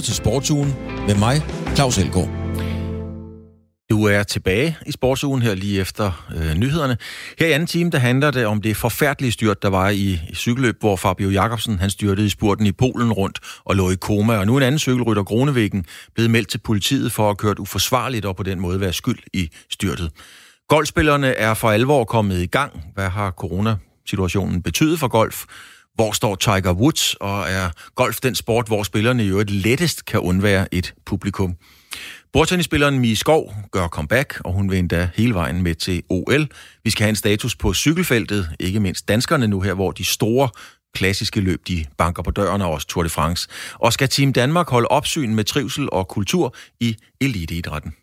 [0.00, 0.74] lytter til Sportsugen
[1.06, 1.42] med mig,
[1.74, 2.28] Claus Elgaard.
[3.90, 6.96] Du er tilbage i sportsugen her lige efter øh, nyhederne.
[7.38, 10.34] Her i anden time, der handler det om det forfærdelige styrt, der var i, i
[10.34, 14.36] cykelløb, hvor Fabio Jakobsen han styrtede i spurten i Polen rundt og lå i koma.
[14.36, 18.24] Og nu en anden cykelrytter, Gronevæggen, blevet meldt til politiet for at have kørt uforsvarligt
[18.24, 20.10] og på den måde være skyld i styrtet.
[20.68, 22.84] Golfspillerne er for alvor kommet i gang.
[22.94, 25.44] Hvad har coronasituationen betydet for golf?
[26.00, 30.20] Hvor står Tiger Woods, og er golf den sport, hvor spillerne i øvrigt lettest kan
[30.20, 31.56] undvære et publikum?
[32.32, 36.48] Bordtennisspilleren Mie Skov gør comeback, og hun vil endda hele vejen med til OL.
[36.84, 40.48] Vi skal have en status på cykelfeltet, ikke mindst danskerne nu her, hvor de store
[40.94, 43.48] klassiske løb, de banker på døren, og også Tour de France.
[43.74, 47.94] Og skal Team Danmark holde opsyn med trivsel og kultur i eliteidrætten?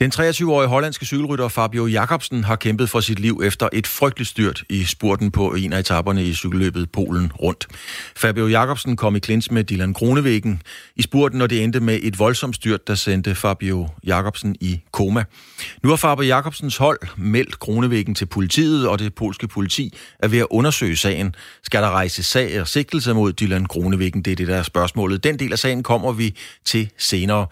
[0.00, 4.64] Den 23-årige hollandske cykelrytter Fabio Jacobsen har kæmpet for sit liv efter et frygteligt styrt
[4.68, 7.66] i spurten på en af etaperne i cykelløbet Polen rundt.
[8.16, 10.62] Fabio Jacobsen kom i klins med Dylan Kronevæggen
[10.96, 15.24] i spurten, og det endte med et voldsomt styrt, der sendte Fabio Jacobsen i koma.
[15.82, 20.38] Nu har Fabio Jacobsens hold meldt Kronevæggen til politiet, og det polske politi er ved
[20.38, 21.34] at undersøge sagen.
[21.62, 24.22] Skal der rejse sag og sigtelse mod Dylan Kronevæggen?
[24.22, 25.24] Det er det, der er spørgsmålet.
[25.24, 26.34] Den del af sagen kommer vi
[26.64, 27.46] til senere.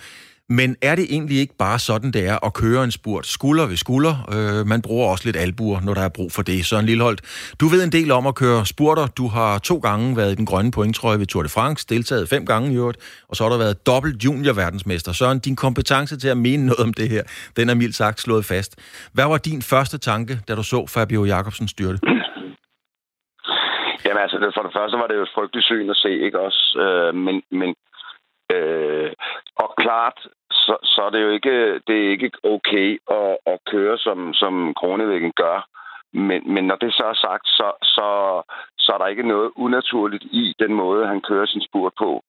[0.48, 3.76] Men er det egentlig ikke bare sådan, det er at køre en spurt skulder ved
[3.76, 4.14] skulder?
[4.34, 6.66] Øh, man bruger også lidt albuer, når der er brug for det.
[6.66, 7.20] Søren Lilleholdt,
[7.60, 9.06] du ved en del om at køre spurter.
[9.06, 12.46] Du har to gange været i den grønne pointtrøje ved Tour de France, deltaget fem
[12.46, 15.12] gange i øvrigt, og så har der været dobbelt junior-verdensmester.
[15.12, 17.22] Søren, din kompetence til at mene noget om det her,
[17.56, 18.72] den er mildt sagt slået fast.
[19.14, 21.98] Hvad var din første tanke, da du så Fabio Jacobsen styrte?
[24.04, 26.62] Jamen altså, for det første var det jo et frygteligt syn at se, ikke også?
[26.84, 27.70] Øh, men, men
[28.52, 29.12] Øh,
[29.56, 30.18] og klart,
[30.50, 34.74] så, så er det jo ikke, det er ikke okay at, at køre, som, som
[34.74, 35.68] Kronevæggen gør.
[36.12, 38.06] Men, men når det så er sagt, så, så,
[38.78, 42.24] så er der ikke noget unaturligt i den måde, han kører sin spurt på.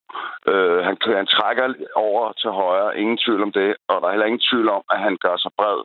[0.48, 4.12] Øh, han, kører, han trækker over til højre, ingen tvivl om det, og der er
[4.12, 5.84] heller ingen tvivl om, at han gør sig bred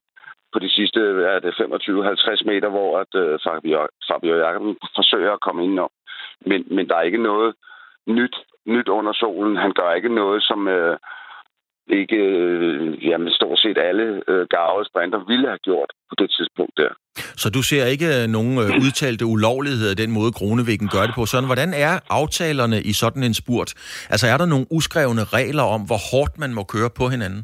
[0.53, 5.41] på de sidste er det 25-50 meter, hvor at, øh, Fabio, Fabio Jacobsen forsøger at
[5.41, 5.91] komme indenom.
[6.41, 7.55] Men, men der er ikke noget
[8.15, 9.57] nyt nyt under solen.
[9.57, 10.97] Han gør ikke noget, som øh,
[11.89, 16.75] ikke øh, jamen, stort set alle øh, garvede sprinter ville have gjort på det tidspunkt
[16.77, 16.93] der.
[17.43, 21.27] Så du ser ikke øh, nogen øh, udtalte ulovligheder den måde, Kronevæggen gør det på.
[21.27, 23.71] Sådan, hvordan er aftalerne i sådan en spurt?
[24.13, 27.43] Altså er der nogle uskrevne regler om, hvor hårdt man må køre på hinanden?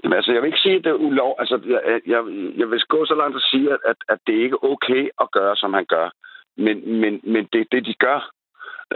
[0.00, 1.32] Jamen, altså, jeg vil ikke sige, at det er ulov.
[1.42, 1.80] Altså, jeg,
[2.12, 2.20] jeg,
[2.60, 5.28] jeg vil gå så langt at sige, at, at, at det ikke er okay at
[5.38, 6.08] gøre, som han gør.
[6.56, 8.20] Men, men, men det, det, de gør,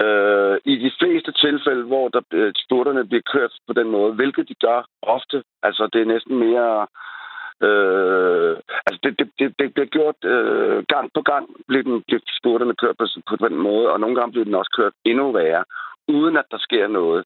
[0.03, 4.49] Øh, I de fleste tilfælde, hvor der, øh, spurterne bliver kørt på den måde, hvilket
[4.49, 6.87] de gør ofte, altså det er næsten mere...
[7.69, 8.57] Øh,
[8.87, 12.75] altså det, det, det, det bliver gjort øh, gang på gang, bliver, den, bliver spurterne
[12.75, 15.65] kørt på, på den måde, og nogle gange bliver den også kørt endnu værre,
[16.09, 17.25] uden at der sker noget.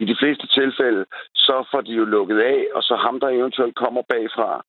[0.00, 3.74] I de fleste tilfælde, så får de jo lukket af, og så ham, der eventuelt
[3.74, 4.64] kommer bagfra,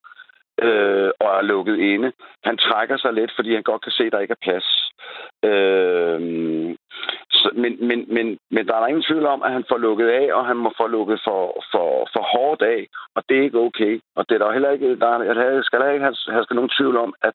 [0.61, 2.11] øh, og er lukket inde.
[2.43, 4.67] Han trækker sig lidt, fordi han godt kan se, at der ikke er plads.
[5.43, 6.75] Øh,
[7.31, 10.33] så, men, men, men, men der er ingen tvivl om, at han får lukket af,
[10.33, 11.41] og han må få lukket for,
[11.71, 14.01] for, for hårdt af, og det er ikke okay.
[14.15, 16.97] Og det er der heller ikke, der, jeg skal der ikke have, have nogen tvivl
[16.97, 17.33] om, at,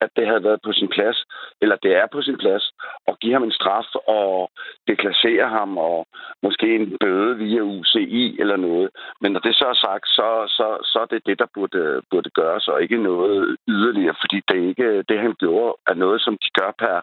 [0.00, 1.24] at det havde været på sin plads,
[1.62, 2.72] eller det er på sin plads,
[3.08, 4.50] at give ham en straf og
[4.88, 6.06] deklassere ham, og
[6.42, 8.90] måske en bøde via UCI eller noget.
[9.20, 12.30] Men når det så er sagt, så, så, så er det det, der burde, burde
[12.30, 16.50] gøres, og ikke noget yderligere, fordi det, ikke, det han gjorde, er noget, som de
[16.60, 17.00] gør per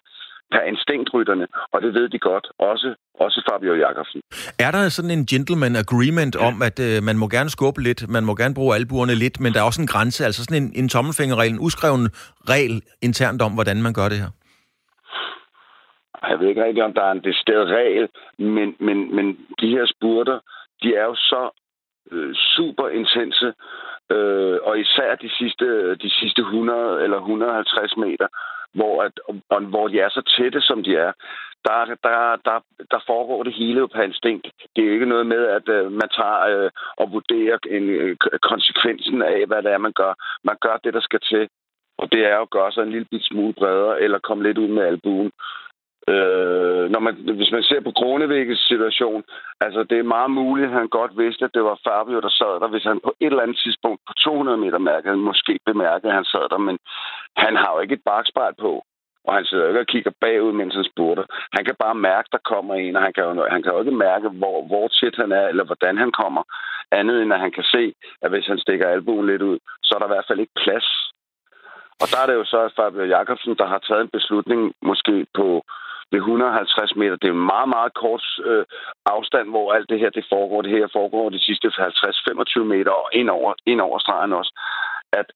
[0.52, 4.22] per instinktrytterne, og det ved de godt, også, også Fabio Jakobsen.
[4.60, 6.48] Er der sådan en gentleman agreement ja.
[6.48, 9.54] om, at øh, man må gerne skubbe lidt, man må gerne bruge albuerne lidt, men
[9.54, 12.06] der er også en grænse, altså sådan en, en tommelfingerregel, en uskreven
[12.54, 12.76] regel
[13.08, 14.32] internt om, hvordan man gør det her?
[16.30, 19.26] Jeg ved ikke rigtig, om der er en decideret regel, men, men, men
[19.62, 20.40] de her spurter,
[20.84, 21.44] de er jo så
[22.12, 23.48] øh, super intense,
[24.16, 28.28] øh, og især de sidste, de sidste 100 eller 150 meter,
[28.74, 29.20] hvor, at,
[29.50, 31.12] og, hvor de er så tætte, som de er,
[31.66, 32.60] der, der, der,
[32.92, 34.48] der foregår det hele jo en instinkt.
[34.76, 38.18] Det er jo ikke noget med, at øh, man tager øh, og vurderer en, øh,
[38.42, 40.14] konsekvensen af, hvad det er, man gør.
[40.44, 41.50] Man gør det, der skal til.
[41.98, 44.68] Og det er jo at gøre sig en lille smule bredere, eller komme lidt ud
[44.68, 45.32] med albuen.
[46.14, 49.24] Øh, når man, hvis man ser på Kronevækkes situation,
[49.62, 52.54] altså det er meget muligt, at han godt vidste, at det var Fabio, der sad
[52.62, 52.68] der.
[52.68, 56.26] Hvis han på et eller andet tidspunkt på 200 meter mærkede, måske bemærkede, at han
[56.26, 56.78] sad der, men
[57.38, 58.84] han har jo ikke et bakspejl på.
[59.28, 61.26] Og han sidder ikke og kigger bagud, mens han spurter.
[61.56, 64.02] Han kan bare mærke, der kommer en, og han kan jo, han kan jo ikke
[64.08, 66.44] mærke, hvor, hvor tæt han er, eller hvordan han kommer.
[66.92, 70.00] Andet end, at han kan se, at hvis han stikker albuen lidt ud, så er
[70.00, 70.88] der i hvert fald ikke plads
[72.02, 75.64] Og der er det jo så Fabio Jacobsen, der har taget en beslutning måske på
[76.12, 77.16] ved 150 meter.
[77.16, 78.66] Det er en meget, meget kort øh,
[79.06, 80.62] afstand, hvor alt det her det foregår.
[80.62, 84.54] Det her foregår de sidste 50-25 meter og ind over, ind over stregen også.
[85.14, 85.28] At,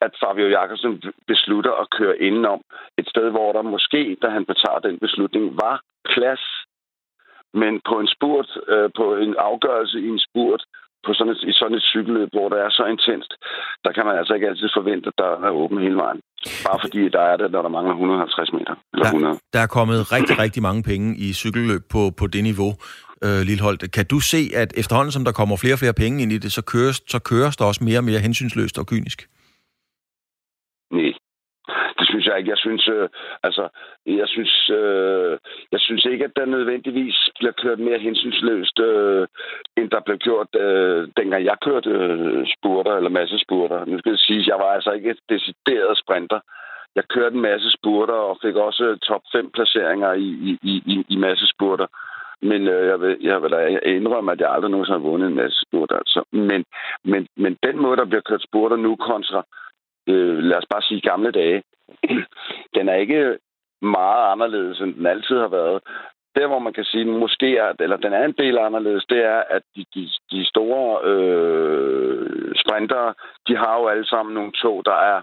[0.00, 2.60] at Fabio Jakobsen beslutter at køre indenom
[2.98, 5.80] et sted, hvor der måske, da han betager den beslutning, var
[6.14, 6.44] plads
[7.54, 10.62] men på en spurt, øh, på en afgørelse i en spurt,
[11.06, 13.32] på sådan et, i sådan et cykelløb, hvor det er så intenst,
[13.84, 16.20] der kan man altså ikke altid forvente, at der er åben hele vejen.
[16.66, 18.74] Bare fordi der er det, når der mangler 150 meter.
[18.92, 19.32] Eller 100.
[19.32, 22.70] Der, der er kommet rigtig, rigtig mange penge i cykelløb på, på det niveau,
[23.24, 23.92] øh, Lilleholdt.
[23.92, 26.52] Kan du se, at efterhånden, som der kommer flere og flere penge ind i det,
[26.52, 29.18] så køres, så køres der også mere og mere hensynsløst og kynisk?
[31.72, 32.50] Nej, det synes jeg ikke.
[32.50, 33.08] Jeg synes, øh,
[33.42, 33.68] altså,
[34.06, 35.38] jeg synes, øh,
[35.72, 39.26] jeg synes ikke, at der nødvendigvis bliver kørt mere hensynsløst, øh,
[39.76, 43.84] end der blev gjort, øh, dengang jeg kørte øh, spurter eller masse spurter.
[43.84, 46.40] Nu skal jeg sige, at jeg var altså ikke et decideret sprinter.
[46.94, 50.28] Jeg kørte en masse spurter og fik også øh, top 5 placeringer i,
[50.62, 51.86] i, i, i masse spurter.
[52.42, 55.40] Men øh, jeg, vil, jeg vil da indrømme, at jeg aldrig nogensinde har vundet en
[55.42, 55.96] masse spurter.
[55.96, 56.24] Altså.
[56.32, 56.64] Men,
[57.04, 59.61] men, men den måde, der bliver kørt spurter nu kontra øh,
[60.08, 61.62] Øh, lad os bare sige gamle dage,
[62.76, 63.38] den er ikke
[63.82, 65.82] meget anderledes, end den altid har været.
[66.36, 69.42] Der, hvor man kan sige, måske er, eller den er en del anderledes, det er,
[69.50, 73.14] at de, de, de store øh, sprintere,
[73.48, 75.20] de har jo alle sammen nogle tog, der er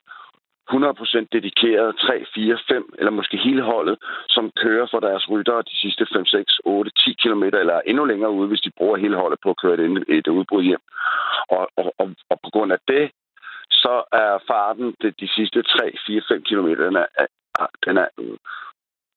[0.71, 3.97] 100% dedikeret 3, 4, 5 eller måske hele holdet,
[4.27, 8.31] som kører for deres ryttere de sidste 5, 6, 8, 10 km eller endnu længere
[8.31, 10.81] ude, hvis de bruger hele holdet på at køre et, et udbrud hjem.
[11.49, 13.11] Og, og, og, og på grund af det,
[13.71, 17.05] så er farten de, de sidste 3, 4, 5 km, den er,
[17.85, 18.07] den er,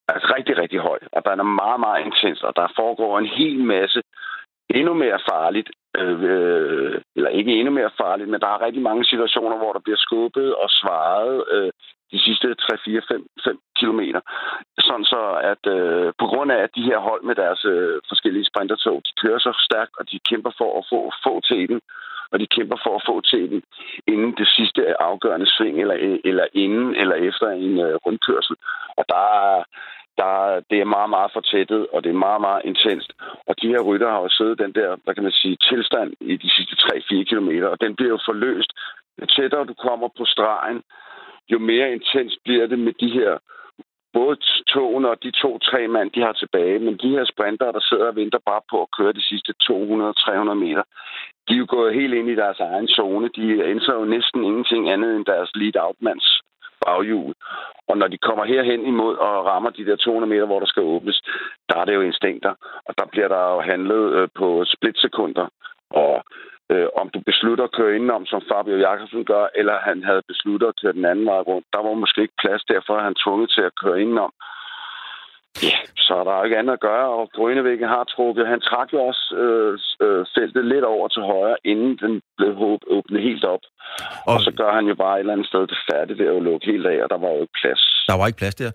[0.09, 0.99] altså rigtig, rigtig høj.
[1.13, 4.03] Og den er meget, meget intens, og der foregår en hel masse
[4.71, 9.05] endnu mere farligt, øh, øh, eller ikke endnu mere farligt, men der er rigtig mange
[9.05, 11.71] situationer, hvor der bliver skubbet og svaret øh,
[12.13, 14.21] de sidste 3, 4, 5, 5 kilometer.
[14.79, 15.23] Sådan så,
[15.53, 19.13] at øh, på grund af, at de her hold med deres øh, forskellige sprintertog, de
[19.23, 21.81] kører så stærkt, og de kæmper for at få, få til den,
[22.33, 23.63] og de kæmper for at få til den
[24.07, 28.57] inden det sidste afgørende sving, eller, eller inden eller efter en øh, rundkørsel.
[28.99, 29.65] Og der er,
[30.19, 33.11] der, det er meget, meget fortættet, og det er meget, meget intenst.
[33.49, 36.37] Og de her rytter har jo siddet den der, hvad kan man sige, tilstand i
[36.37, 38.73] de sidste 3-4 kilometer, og den bliver jo forløst.
[39.21, 40.83] Jo tættere du kommer på stregen,
[41.53, 43.39] jo mere intens bliver det med de her
[44.13, 44.37] både
[44.75, 48.17] togene og de to-tre mand, de har tilbage, men de her sprinter, der sidder og
[48.17, 50.85] venter bare på at køre de sidste 200-300 meter,
[51.49, 53.29] de er jo gået helt ind i deres egen zone.
[53.37, 53.45] De
[53.75, 56.43] ændrer jo næsten ingenting andet end deres lead-out-mands
[56.85, 57.35] baghjul.
[57.89, 60.83] Og når de kommer herhen imod og rammer de der 200 meter, hvor der skal
[60.83, 61.23] åbnes,
[61.69, 62.55] der er det jo instinkter.
[62.87, 65.47] Og der bliver der jo handlet øh, på splitsekunder.
[65.91, 66.25] Og
[66.73, 70.67] øh, om du beslutter at køre indenom, som Fabio Jakobsen gør, eller han havde besluttet
[70.69, 73.49] at køre den anden vej rundt, der var måske ikke plads, derfor er han tvunget
[73.57, 74.33] til at køre indenom.
[75.69, 78.47] Ja, så er der ikke andet at gøre, og Grønnevæggen har trukket.
[78.53, 79.73] Han trak jo også øh,
[80.07, 82.53] øh, feltet lidt over til højre, inden den blev
[82.97, 83.65] åbnet helt op.
[84.27, 86.43] Og, og så gør han jo bare et eller andet sted det færdigt ved at
[86.43, 87.83] lukke helt af, og der var jo ikke plads.
[88.11, 88.71] Der var ikke plads der?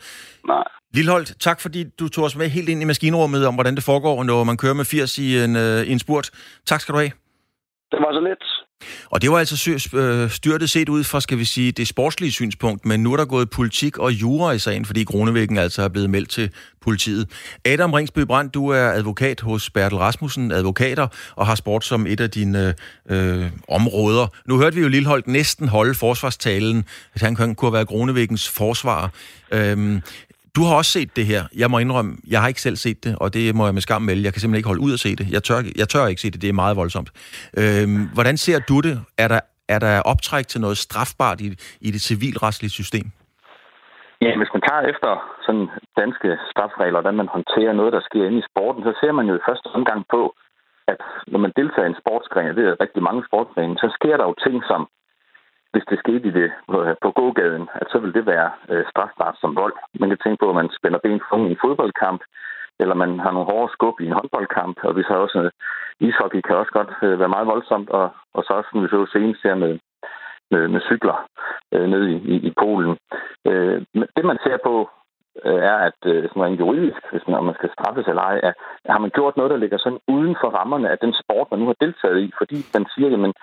[0.53, 0.67] Nej.
[0.93, 4.23] Lilleholdt, tak fordi du tog os med helt ind i maskinrummet om, hvordan det foregår,
[4.23, 6.27] når man kører med 80 i en, øh, i en spurt.
[6.65, 7.11] Tak skal du have.
[7.91, 8.43] Det var så lidt.
[9.05, 12.85] Og det var altså øh, styrtet set ud fra, skal vi sige, det sportslige synspunkt,
[12.85, 16.09] men nu er der gået politik og jura i sagen, fordi Kronevæggen altså er blevet
[16.09, 16.51] meldt til
[16.81, 17.29] politiet.
[17.65, 22.19] Adam Ringsby Brandt, du er advokat hos Bertel Rasmussen Advokater og har sport som et
[22.19, 22.75] af dine
[23.09, 24.27] øh, områder.
[24.45, 29.11] Nu hørte vi jo Lilleholdt næsten holde forsvarstalen, at han kunne have været Kronevæggens forsvar.
[29.51, 30.01] Øhm,
[30.57, 31.41] du har også set det her.
[31.61, 34.01] Jeg må indrømme, jeg har ikke selv set det, og det må jeg med skam
[34.01, 34.23] melde.
[34.27, 35.25] Jeg kan simpelthen ikke holde ud at se det.
[35.35, 36.41] Jeg tør, jeg tør ikke se det.
[36.41, 37.09] Det er meget voldsomt.
[37.61, 38.95] Øhm, hvordan ser du det?
[39.23, 39.39] Er der,
[39.75, 41.47] er der optræk til noget strafbart i,
[41.87, 43.07] i det civilretslige system?
[44.25, 45.11] Ja, hvis man tager efter
[45.45, 45.67] sådan
[46.01, 49.35] danske strafregler, hvordan man håndterer noget, der sker inde i sporten, så ser man jo
[49.35, 50.21] i første omgang på,
[50.91, 50.99] at
[51.31, 54.35] når man deltager i en sportsgren, det er rigtig mange sportsgrene, så sker der jo
[54.45, 54.81] ting, som
[55.71, 59.35] hvis det skete i det på, på gågaden, at så vil det være øh, strafbart
[59.41, 59.75] som vold.
[59.99, 62.21] Man kan tænke på, at man spænder ben for i en fodboldkamp,
[62.79, 65.51] eller man har nogle hårde skub i en håndboldkamp, og vi så også øh,
[66.07, 69.05] ishockey kan også godt øh, være meget voldsomt, og, og så også, som vi så
[69.13, 69.79] senest her med,
[70.51, 71.27] med, med cykler
[71.73, 72.97] øh, nede i, i, i Polen.
[73.47, 73.81] Øh,
[74.17, 74.89] det man ser på,
[75.45, 78.39] øh, er, at øh, sådan rent juridisk, hvis man, om man skal straffes eller ej,
[78.43, 78.53] er,
[78.93, 81.65] har man gjort noget, der ligger sådan uden for rammerne af den sport, man nu
[81.65, 83.33] har deltaget i, fordi man siger, jamen,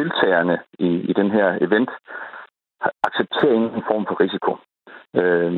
[0.00, 1.90] deltagerne i, i den her event
[3.08, 4.52] accepterer ingen form for risiko.
[5.20, 5.52] Øh,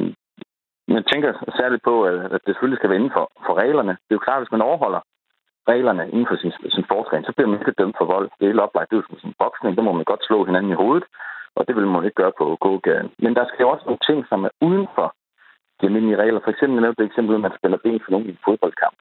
[0.88, 3.92] man tænker særligt på, at det selvfølgelig skal være inden for, for reglerne.
[4.04, 5.00] Det er jo klart, at hvis man overholder
[5.72, 8.26] reglerne inden for sin, sin sportsgren, så bliver man ikke dømt for vold.
[8.36, 8.90] Det er helt oplagt.
[8.90, 11.04] Det er jo som boksning, der må man godt slå hinanden i hovedet.
[11.56, 13.10] Og det vil man ikke gøre på gågaden.
[13.18, 15.08] Men der skal jo også nogle ting, som er uden for
[15.78, 16.40] de almindelige regler.
[16.44, 18.96] For eksempel nævnte det eksempel, at man spiller ben for nogen i en fodboldkamp.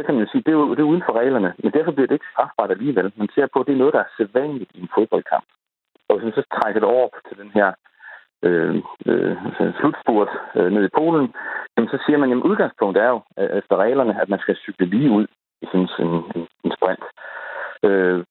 [0.00, 2.06] Så kan man sige, det er, jo, det er uden for reglerne, men derfor bliver
[2.06, 3.12] det ikke strafbart alligevel.
[3.16, 5.44] Man ser på, at det er noget, der er sædvanligt i en fodboldkamp.
[6.08, 7.68] Og hvis man så trækker det over til den her
[8.46, 8.74] øh,
[9.06, 11.34] øh, altså slutspurt øh, ned i Polen,
[11.76, 13.20] jamen, så siger man, at udgangspunktet er jo
[13.60, 15.26] efter reglerne, at man skal cykle lige ud
[15.62, 17.04] i sådan en, en, en sprint.
[17.86, 18.24] Øh,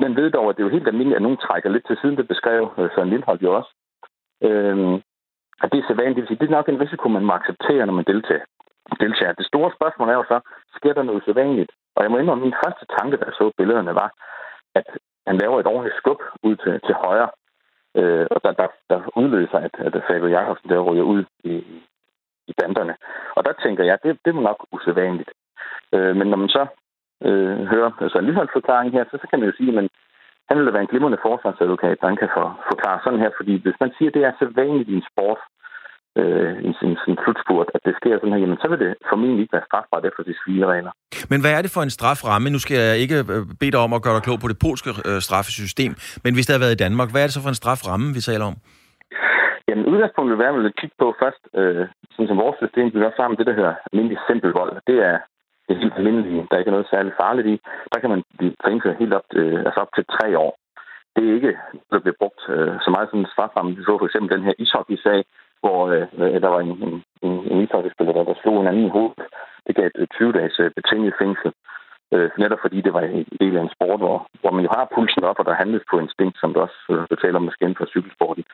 [0.00, 2.16] man ved dog, at det er jo helt almindeligt, at nogen trækker lidt til siden.
[2.16, 3.70] Det beskrev øh, Søren Lindholm jo også.
[4.48, 5.00] Øh,
[5.62, 6.16] at det er sædvanligt.
[6.16, 8.44] Det vil sige, det er nok en risiko, man må acceptere, når man deltager.
[9.00, 9.32] deltager.
[9.32, 10.40] Det store spørgsmål er jo så,
[10.78, 11.72] sker der noget usædvanligt.
[11.96, 14.10] Og jeg må indrømme, at min første tanke, da jeg så billederne, var,
[14.74, 14.86] at
[15.26, 17.30] han laver et ordentligt skub ud til, til højre,
[17.98, 21.54] øh, og der, der, der udløser, at, at Fabio Jacobsen der ryger ud i,
[22.50, 22.94] i banderne.
[23.36, 25.30] Og der tænker jeg, det, det er nok usædvanligt.
[25.94, 26.66] Øh, men når man så
[27.26, 29.90] øh, hører altså en lille forklaring her, så, så kan man jo sige, at
[30.48, 33.62] han vil da være en glimrende forsvarsadvokat, der han kan for, forklare sådan her, fordi
[33.62, 35.38] hvis man siger, at det er så vanligt i en sport,
[36.20, 39.42] øh, i sin, sin slutspurt, at det sker sådan her, jamen så vil det formentlig
[39.42, 40.32] ikke være strafbart efter de
[40.72, 40.92] regler.
[41.32, 42.50] Men hvad er det for en straframme?
[42.50, 44.90] Nu skal jeg ikke øh, bede dig om at gøre dig klog på det polske
[45.08, 45.92] øh, straffesystem,
[46.24, 48.20] men hvis det har været i Danmark, hvad er det så for en straframme, vi
[48.20, 48.56] taler om?
[49.68, 52.86] Jamen, udgangspunktet vil være, at vi vil kigge på først, øh, sådan som vores system
[52.90, 54.72] bliver sammen det, der hedder almindelig simpel vold.
[54.90, 55.16] Det er
[55.68, 57.56] det helt almindelige, der ikke er noget særligt farligt i.
[57.92, 60.52] Der kan man blive fængslet helt op, øh, altså op til tre år.
[61.16, 61.52] Det er ikke,
[61.90, 63.76] der bliver brugt øh, så meget som en straframme.
[63.76, 65.20] Vi så for eksempel den her ishockey-sag,
[65.64, 66.94] hvor øh, der var en, en,
[67.26, 69.24] en, en ishockeyspiller, der, der slog en anden i hovedet.
[69.66, 71.50] Det gav et 20 dages øh, betinget fængsel.
[72.14, 74.92] Øh, netop fordi det var en del af en sport, hvor, hvor man jo har
[74.94, 77.86] pulsen op, og der handles på instinkt, som du også øh, betaler måske inden for
[77.94, 78.44] cykelsporten.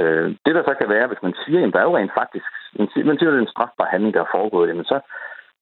[0.00, 2.50] Øh, det der så kan være, hvis man siger, at der er jo rent faktisk,
[2.78, 4.98] man siger, at det er en strafbar handling, der er foregået, jamen så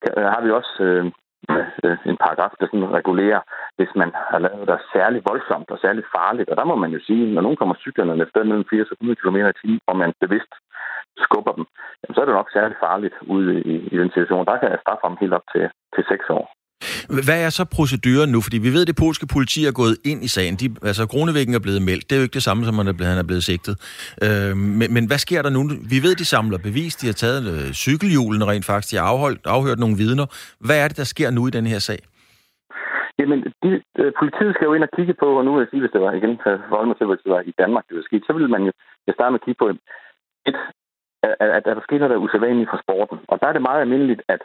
[0.07, 1.05] øh, har vi også øh,
[1.49, 3.41] med øh, en paragraf, der sådan regulerer,
[3.77, 6.49] hvis man har lavet det særligt voldsomt og særligt farligt.
[6.49, 8.97] Og der må man jo sige, når nogen kommer cyklerne med sted mellem 80 og
[9.01, 10.53] 100 km i timen, og man bevidst
[11.25, 11.65] skubber dem,
[11.99, 14.45] jamen, så er det nok særligt farligt ude i, i den situation.
[14.45, 16.60] Der kan jeg straffe ham helt op til, til 6 år.
[17.27, 18.39] Hvad er så proceduren nu?
[18.45, 20.53] Fordi vi ved, at det polske politi er gået ind i sagen.
[20.61, 22.03] De, altså, Kronevæggen er blevet meldt.
[22.07, 23.73] Det er jo ikke det samme, som han er blevet, han er blevet sigtet.
[24.25, 25.61] Øh, men, men hvad sker der nu?
[25.93, 26.93] Vi ved, de samler bevis.
[27.01, 28.91] De har taget øh, cykelhjulene rent faktisk.
[28.91, 30.25] De har afholdt, afhørt nogle vidner.
[30.67, 31.99] Hvad er det, der sker nu i den her sag?
[33.19, 33.69] Jamen, de,
[34.01, 36.01] øh, politiet skal jo ind og kigge på, og nu vil jeg sige, hvis det
[36.05, 36.33] var igen,
[36.69, 38.71] for mig til, hvis det var i Danmark, det var sket, så ville man jo
[39.13, 39.79] starte med at kigge på, et,
[41.25, 43.17] at, at, at der sker noget, der er usædvanligt for sporten.
[43.31, 44.41] Og der er det meget almindeligt, at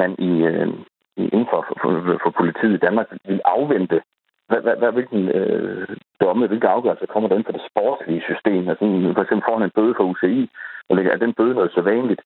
[0.00, 0.68] man i, øh,
[1.16, 4.02] inden for, for, for politiet i Danmark vil afvente,
[4.48, 5.88] hvad, hvad, hvad, hvilken øh,
[6.20, 8.68] domme, hvilke afgørelser kommer der ind for det sportslige system.
[8.68, 10.50] Altså, for eksempel får en bøde for UCI,
[10.88, 12.22] og er den bøde noget øh, så vanligt,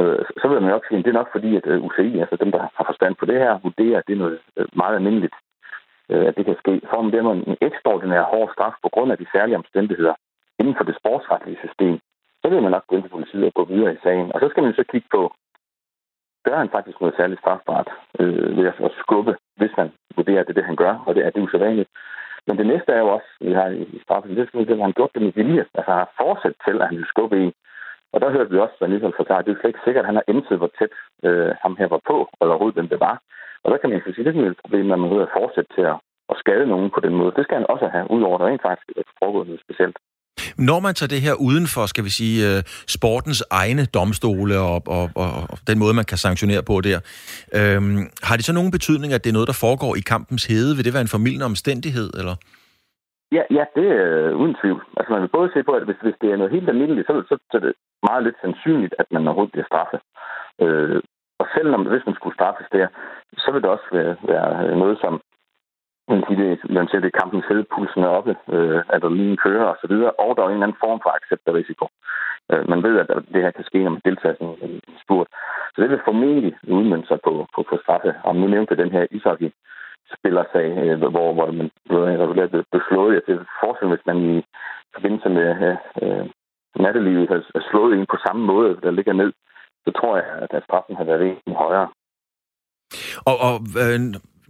[0.00, 2.18] øh, så vil man jo også sige, at det er nok fordi, at øh, UCI,
[2.18, 4.94] altså dem, der har forstand på det her, vurderer, at det er noget øh, meget
[4.96, 5.36] almindeligt,
[6.10, 6.74] øh, at det kan ske.
[6.90, 10.14] For om det er en ekstraordinær hård straf på grund af de særlige omstændigheder
[10.60, 11.98] inden for det sportsretlige system,
[12.42, 14.32] så vil man nok gå ind til politiet og gå videre i sagen.
[14.34, 15.22] Og så skal man så kigge på,
[16.48, 17.88] gør han faktisk noget særligt strafbart
[18.20, 21.22] øh, ved at skubbe, hvis man vurderer, at det er det, han gør, og det
[21.26, 21.90] er det usædvanligt.
[22.46, 25.14] Men det næste er jo også, vi har i straffen, det er, at han gjort
[25.14, 27.48] det med vilje, altså har fortsat til, at han vil skubbe i.
[28.12, 30.10] Og der hørte vi også, at Nissan forklare, at det er slet ikke sikkert, at
[30.10, 30.94] han har indset, hvor tæt
[31.26, 33.16] øh, ham her var på, eller overhovedet hvem det var.
[33.62, 35.34] Og der kan man jo sige, at det er et problem, at man ved at
[35.38, 35.96] fortsætte til at,
[36.32, 37.36] at skade nogen på den måde.
[37.36, 39.96] Det skal han også have, udover at der rent faktisk er foregået noget specielt.
[40.58, 42.58] Når man tager det her udenfor, skal vi sige, øh,
[42.96, 46.98] sportens egne domstole og, og, og, og den måde, man kan sanktionere på der,
[47.58, 50.70] øhm, har det så nogen betydning, at det er noget, der foregår i kampens hede?
[50.76, 52.36] Vil det være en formidlende omstændighed, eller?
[53.36, 54.82] Ja, ja, det er øh, uden tvivl.
[54.96, 57.12] Altså man vil både se på, at hvis, hvis det er noget helt almindeligt, så,
[57.28, 57.74] så, så er det
[58.08, 60.00] meget lidt sandsynligt, at man overhovedet bliver straffet.
[60.64, 60.98] Øh,
[61.40, 62.86] og selvom hvis man skulle straffes der,
[63.42, 65.14] så vil det også være, være noget, som
[66.14, 67.12] man sige det, man ser det
[67.48, 70.66] selv pulsen er oppe, øh, adrenalin kører og så videre, og der er en eller
[70.66, 71.86] anden form for accept af risiko.
[72.50, 75.28] Øh, man ved, at det her kan ske, når man deltager i en spurt.
[75.72, 78.10] Så det vil formentlig udmønte sig på, på, på straffe.
[78.24, 79.50] Og nu nævnte den her ishockey
[80.16, 83.14] spillersag, øh, hvor, hvor man blev, blev slået.
[83.14, 83.46] Jeg kan
[83.82, 84.42] at hvis man i
[84.94, 86.26] forbindelse med øh, øh
[86.84, 89.32] nattelivet har slået en på samme måde, der ligger ned,
[89.84, 91.88] så tror jeg, at straffen har været en højere.
[93.30, 94.00] Og, og øh,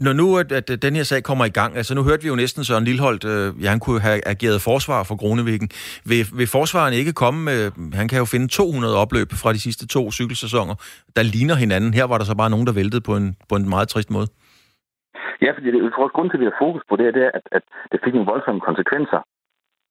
[0.07, 2.37] når nu at, at den her sag kommer i gang, altså nu hørte vi jo
[2.43, 5.69] næsten Søren Lilholdt, øh, ja, han kunne have ageret forsvar for Kronevæggen.
[6.11, 7.59] Vil, vil forsvaren ikke komme med,
[8.01, 10.75] han kan jo finde 200 opløb fra de sidste to cykelsæsoner,
[11.17, 11.91] der ligner hinanden.
[11.99, 14.29] Her var der så bare nogen, der væltede på en, på en meget trist måde.
[15.45, 17.33] Ja, fordi det, jeg tror, grund til, at vi har fokus på det, det er,
[17.39, 19.21] at, at det fik nogle voldsomme konsekvenser.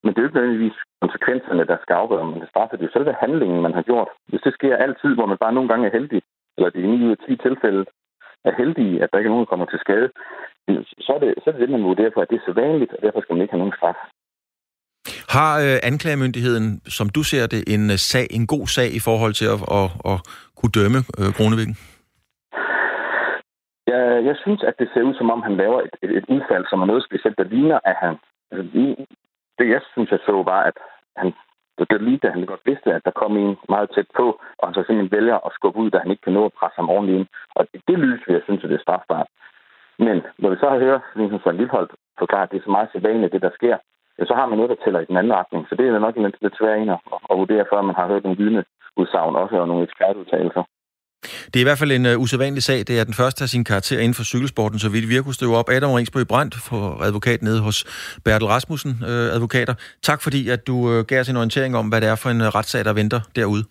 [0.04, 2.74] Men det er jo ikke nødvendigvis konsekvenserne, der skal afgøre, om man kan straffe.
[2.76, 4.10] Det er jo selve handlingen, man har gjort.
[4.30, 6.22] Hvis det sker altid, hvor man bare nogle gange er heldig,
[6.58, 7.82] eller det er 9 ud af 10 tilfælde,
[8.50, 10.10] er heldige, at der ikke er nogen, der kommer til skade,
[11.06, 12.92] så er det så er det, det man vurderer for, at det er så vanligt,
[12.94, 14.00] og derfor skal man ikke have nogen straf.
[15.36, 19.34] Har øh, anklagemyndigheden, som du ser det, en øh, sag, en god sag i forhold
[19.40, 20.18] til at, at, at
[20.58, 21.76] kunne dømme øh, Kronevikken?
[23.92, 26.66] Jeg, jeg synes, at det ser ud, som om han laver et, et, et udfald,
[26.70, 28.14] som er noget specielt, der ligner, at han...
[28.52, 28.64] Altså,
[29.58, 30.78] det, jeg synes, jeg så, var, at
[31.22, 31.34] han
[31.78, 34.26] det, det lige da han godt vidste, at der kom en meget tæt på,
[34.60, 36.76] og han så simpelthen vælger at skubbe ud, da han ikke kan nå at presse
[36.76, 37.28] ham ordentligt ind.
[37.56, 39.28] Og det, det lys, jeg synes, at det er strafbart.
[40.00, 42.90] Men når vi så har hørt, som Søren Lilleholdt forklare, at det er så meget
[42.92, 43.78] sædvanligt, det der sker,
[44.20, 45.66] ja, så har man noget, der tæller i den anden retning.
[45.70, 47.00] Så det er nok lidt, svær en at,
[47.32, 50.64] at vurdere, før man har hørt nogle vidneudsagn også, og nogle ekspertudtalelser.
[51.24, 52.80] Det er i hvert fald en uh, usædvanlig sag.
[52.88, 55.58] Det er den første af sin karakter inden for cykelsporten, så vidt vi kunne støve
[55.58, 55.70] op.
[55.70, 57.86] Adam Ringsbø Brandt, for advokat nede hos
[58.26, 59.74] Bertel Rasmussen uh, Advokater.
[60.04, 62.42] Tak fordi, at du uh, gav os en orientering om, hvad det er for en
[62.42, 63.64] uh, retssag, der venter derude.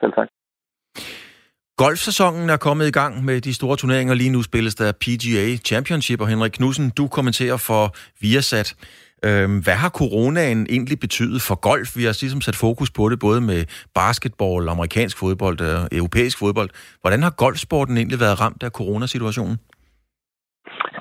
[0.00, 0.28] Selv tak.
[1.76, 4.14] Golfsæsonen er kommet i gang med de store turneringer.
[4.14, 8.74] Lige nu spilles der PGA Championship, og Henrik Knudsen, du kommenterer for Viasat.
[9.26, 11.88] Øhm, hvad har coronaen egentlig betydet for golf?
[11.98, 13.60] Vi har ligesom sat fokus på det, både med
[14.00, 16.70] basketball, amerikansk fodbold og europæisk fodbold.
[17.02, 19.56] Hvordan har golfsporten egentlig været ramt af coronasituationen?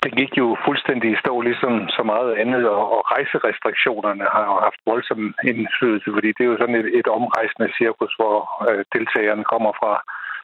[0.03, 4.79] Det gik jo fuldstændig i stå, ligesom så meget andet, og rejserestriktionerne har jo haft
[4.91, 8.37] voldsom indflydelse, fordi det er jo sådan et, et omrejsende cirkus, hvor
[8.69, 9.93] øh, deltagerne kommer fra,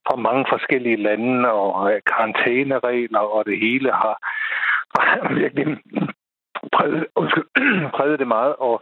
[0.07, 4.15] fra mange forskellige lande, og øh, karantæneregler, og det hele har,
[5.23, 5.65] har virkelig
[6.75, 7.49] præget, undskyld,
[7.95, 8.81] præget det meget, og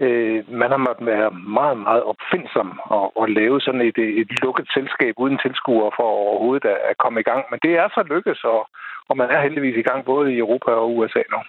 [0.00, 4.30] øh, man har måttet være meget, meget opfindsom og, og lave sådan et, øh, et
[4.42, 7.44] lukket selskab uden tilskuere for overhovedet at, at komme i gang.
[7.50, 8.68] Men det er så lykkes, og,
[9.08, 11.40] og man er heldigvis i gang både i Europa og USA nu.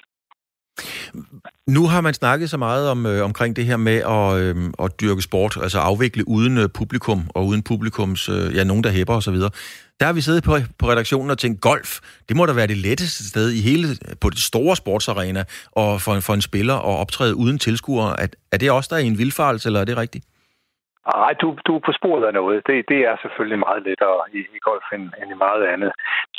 [1.67, 5.01] Nu har man snakket så meget om øh, omkring det her med at, øh, at
[5.01, 9.13] dyrke sport, altså afvikle uden øh, publikum og uden publikums, øh, ja, nogen der hæpper
[9.13, 9.35] osv.
[9.99, 11.99] Der har vi siddet på, på redaktionen og tænkt, golf,
[12.29, 16.19] det må da være det letteste sted i hele, på det store sportsarena, og for,
[16.19, 18.19] for en spiller at optræde uden tilskuere.
[18.19, 20.25] Er, er det også der er en vildfarelse, eller er det rigtigt?
[21.07, 22.67] Nej, du, du er på sporet af noget.
[22.67, 25.91] Det, det er selvfølgelig meget lettere i, i golf end, end i meget andet.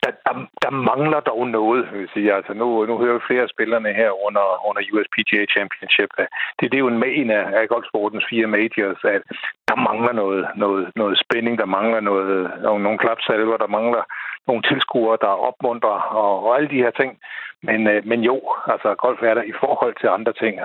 [0.02, 2.34] Der, der, der mangler dog noget, vil jeg sige.
[2.34, 6.10] Altså nu, nu hører vi flere af spillerne her under, under USPGA Championship.
[6.58, 9.22] Det, det er jo en, main af, af golfsportens fire majors, at
[9.68, 12.30] der mangler noget, noget, noget spænding, der mangler noget,
[12.62, 14.02] nogle klapsalver, der mangler
[14.46, 17.18] nogle tilskuere, der opmuntrer og, og alle de her ting.
[17.62, 20.61] Men, øh, men jo, altså golf er der i forhold til andre ting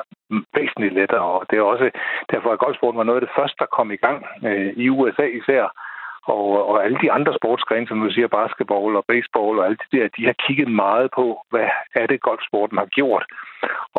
[0.53, 1.89] væsentligt lettere, og det er også
[2.31, 5.25] derfor, at golfsporten var noget af det første, der kom i gang øh, i USA
[5.39, 5.63] især.
[6.35, 9.91] Og, og alle de andre sportsgrene, som du siger, basketball og baseball og alt det
[9.95, 11.67] der, de har kigget meget på, hvad
[12.01, 13.25] er det, golfsporten har gjort.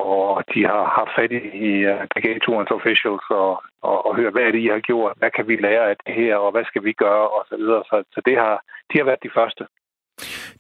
[0.06, 3.52] Og de har haft fat i uh, øh, PGA Tourens officials og,
[3.88, 5.12] og, og hørt, hvad er det, I har gjort?
[5.20, 7.26] Hvad kan vi lære af det her, og hvad skal vi gøre?
[7.36, 7.82] Og så videre.
[7.90, 8.54] Så, så det har,
[8.90, 9.64] de har været de første.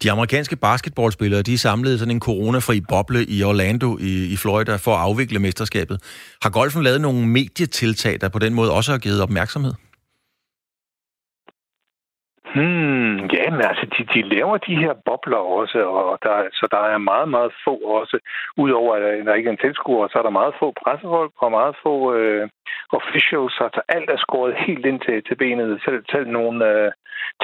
[0.02, 4.92] De amerikanske basketballspillere, de samlede sådan en coronafri boble i Orlando i, i Florida for
[4.94, 5.96] at afvikle mesterskabet.
[6.42, 9.72] Har golfen lavet nogle medietiltag, der på den måde også har givet opmærksomhed?
[12.54, 16.78] Hmm, ja, men altså, de, de laver de her bobler også, og der, så der
[16.78, 18.18] er meget, meget få også.
[18.56, 21.76] Udover at der ikke er en tilskuer, så er der meget få pressefolk og meget
[21.82, 22.48] få øh,
[22.92, 23.60] officials.
[23.60, 25.80] Altså alt er skåret helt ind til, til benet.
[25.84, 26.92] Selv, selv nogle øh,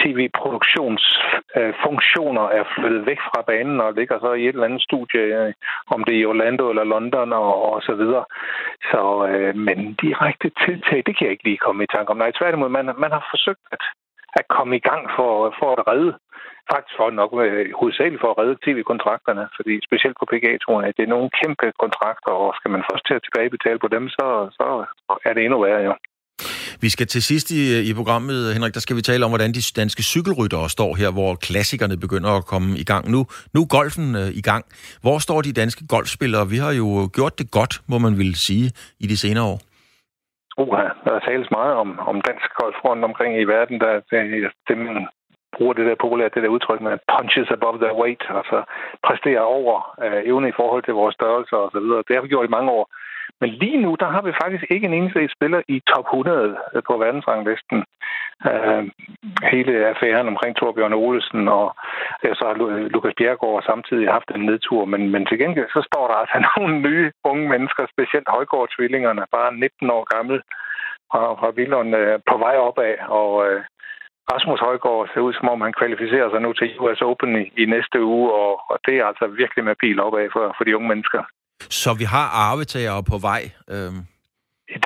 [0.01, 5.21] tv-produktionsfunktioner øh, er flyttet væk fra banen og ligger så i et eller andet studie,
[5.21, 5.53] øh,
[5.95, 8.25] om det er i Orlando eller London og, og så videre.
[8.91, 12.17] Så, øh, men direkte tiltag, det kan jeg ikke lige komme i tanke om.
[12.17, 13.79] Nej, tværtimod, man, man har forsøgt at
[14.39, 16.13] at komme i gang for, for at redde,
[16.71, 21.15] faktisk for nok øh, hovedsageligt for at redde tv-kontrakterne, fordi specielt på PGA-turen, det er
[21.15, 24.27] nogle kæmpe kontrakter, og skal man først til at tilbagebetale på dem, så,
[24.59, 24.67] så
[25.29, 25.95] er det endnu værre, jo.
[26.81, 29.63] Vi skal til sidst i, i programmet, Henrik, der skal vi tale om, hvordan de
[29.77, 33.11] danske cykelryttere står her, hvor klassikerne begynder at komme i gang.
[33.11, 34.65] Nu, nu er golfen øh, i gang.
[35.01, 36.49] Hvor står de danske golfspillere?
[36.49, 39.61] Vi har jo gjort det godt, må man vil sige, i de senere år.
[40.59, 44.79] Uha, der tales meget om, om dansk golf rundt omkring i verden, der det, det
[44.79, 45.09] man
[45.57, 48.59] bruger det der populært, det der udtryk med punches above their weight, altså
[49.07, 52.05] præsterer over øh, evne i forhold til vores størrelse og så videre.
[52.09, 52.85] Det har vi gjort i mange år.
[53.41, 56.83] Men lige nu, der har vi faktisk ikke en eneste spiller i top 100 øh,
[56.89, 57.79] på verdensranglisten.
[58.51, 58.83] Øh,
[59.53, 61.67] hele affæren omkring Torbjørn Olesen og
[62.25, 62.55] ja, så har
[62.95, 64.85] Lukas Bjergård samtidig haft en nedtur.
[64.85, 69.55] Men, men til gengæld, så står der altså nogle nye unge mennesker, specielt Højgaard-tvillingerne, bare
[69.55, 70.37] 19 år gammel,
[71.11, 72.95] fra, fra Billund øh, på vej opad.
[73.09, 73.63] Og Øh,
[74.33, 77.65] Rasmus Højgaard ser ud, som om han kvalificerer sig nu til US Open i, i
[77.75, 80.89] næste uge, og, og det er altså virkelig med pil opad for, for de unge
[80.89, 81.23] mennesker.
[81.71, 83.43] Så vi har arvetagere på vej.
[83.71, 84.01] Øhm.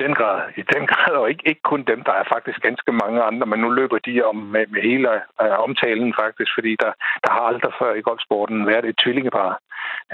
[0.03, 0.39] den grad.
[0.61, 1.99] I den grad, og ikke, ikke kun dem.
[2.07, 5.09] Der er faktisk ganske mange andre, men nu løber de om med, med hele
[5.43, 6.91] uh, omtalen faktisk, fordi der,
[7.23, 9.51] der har aldrig før i golfsporten været et tvillingepar,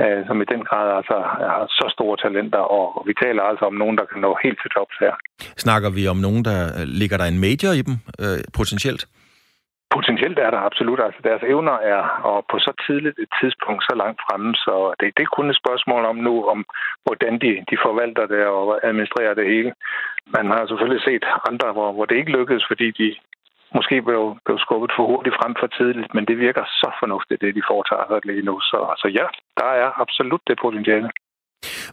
[0.02, 3.66] uh, som i den grad altså har så store talenter, og, og vi taler altså
[3.72, 5.14] om nogen, der kan nå helt til tops her.
[5.66, 6.60] Snakker vi om nogen, der
[7.02, 9.04] ligger der en major i dem, uh, potentielt?
[9.94, 11.00] Potentielt er der absolut.
[11.08, 15.08] Altså deres evner er og på så tidligt et tidspunkt så langt fremme, så det,
[15.18, 16.60] det er kun et spørgsmål om nu, om
[17.06, 19.72] hvordan de, de forvalter det og administrerer det hele.
[20.38, 23.08] Man har selvfølgelig set andre, hvor, hvor det ikke lykkedes, fordi de
[23.78, 27.58] måske blev, blev skubbet for hurtigt frem for tidligt, men det virker så fornuftigt, det
[27.60, 28.56] de foretager sig lige nu.
[28.70, 29.26] Så altså, ja,
[29.62, 31.10] der er absolut det potentiale.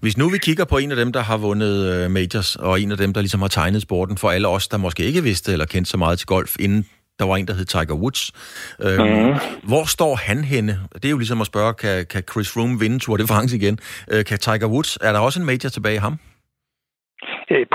[0.04, 2.92] Hvis nu vi kigger på en af dem, der har vundet øh, majors, og en
[2.94, 5.66] af dem, der ligesom har tegnet sporten for alle os, der måske ikke vidste eller
[5.72, 6.82] kendte så meget til golf, inden
[7.18, 8.32] der var en, der hed Tiger Woods.
[8.80, 9.34] Øhm, mm.
[9.62, 10.80] Hvor står han henne?
[10.94, 13.78] Det er jo ligesom at spørge, kan, kan Chris Froome vinde Tour de France igen?
[14.08, 16.18] Øh, kan Tiger Woods, er der også en major tilbage i ham?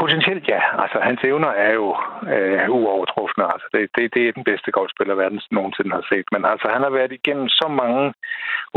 [0.07, 0.61] Potentielt ja.
[0.83, 1.87] Altså, hans evner er jo
[2.33, 3.43] øh, uovertrufne.
[3.53, 6.27] Altså, det, det, det er den bedste golfspiller, verden nogensinde har set.
[6.31, 8.13] Men altså, han har været igennem så mange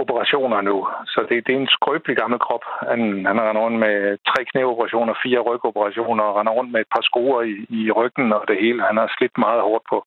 [0.03, 0.77] operationer nu,
[1.12, 2.64] så det, det er en skrøbelig gammel krop.
[2.90, 7.03] Han, han har rundt med tre knæoperationer, fire rygoperationer, og render rundt med et par
[7.09, 8.83] skruer i, i ryggen og det hele.
[8.83, 9.99] Han har slidt meget hårdt på,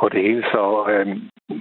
[0.00, 0.42] på det hele.
[0.54, 1.06] Så, øh,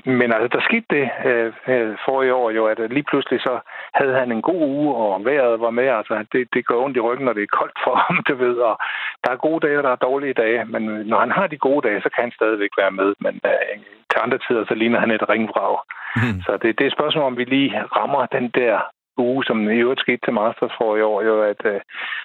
[0.06, 3.60] men altså, der skete det øh, øh for i år jo, at lige pludselig så
[3.94, 5.88] havde han en god uge, og vejret var med.
[5.88, 8.56] Altså, det, det gør ondt i ryggen, når det er koldt for ham, det ved.
[8.70, 8.78] Og
[9.24, 10.65] der er gode dage, og der er dårlige dage.
[10.65, 13.13] Men når han har de gode dage, så kan han stadigvæk være med.
[13.20, 13.76] Men øh,
[14.12, 15.78] til andre tider, så ligner han et ringvrag.
[16.15, 16.41] Mm.
[16.46, 18.80] Så det, det er et spørgsmål, om vi lige rammer den der
[19.17, 21.80] uge, som i øvrigt skete til Masters for i år, jo, at øh,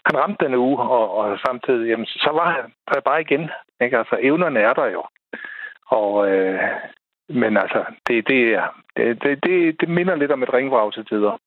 [0.06, 3.50] han ramte den uge, og, og samtidig, jamen, så var han bare igen.
[3.80, 3.98] Ikke?
[3.98, 5.02] Altså, evnerne er der jo.
[5.86, 6.60] Og, øh,
[7.28, 11.40] men altså, det, det, er, det, det, det minder lidt om et ringvrag til tider.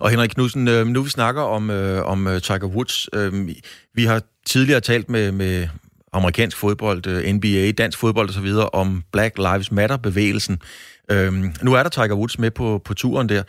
[0.00, 3.32] Og Henrik Knudsen, øh, nu vi snakker om, øh, om øh, Tiger Woods, øh,
[3.94, 5.68] vi har tidligere talt med, med
[6.12, 10.56] amerikansk fodbold, øh, NBA, dansk fodbold osv., om Black Lives Matter-bevægelsen.
[11.12, 13.42] Øhm, nu er der Tiger Woods med på, på turen der.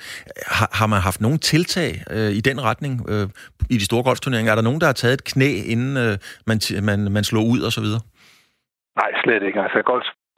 [0.58, 3.28] Har, har man haft nogen tiltag øh, i den retning øh,
[3.70, 4.52] i de store golfturneringer?
[4.52, 6.14] Er der nogen, der har taget et knæ, inden øh,
[6.50, 6.58] man,
[6.90, 8.02] man, man slår ud og så videre?
[9.02, 9.60] Nej, slet ikke.
[9.62, 9.80] Altså,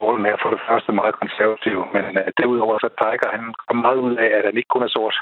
[0.00, 4.00] Målen er for det første meget konservativ, men uh, derudover så Tiger, han kom meget
[4.06, 5.16] ud af, at han ikke kun er sort.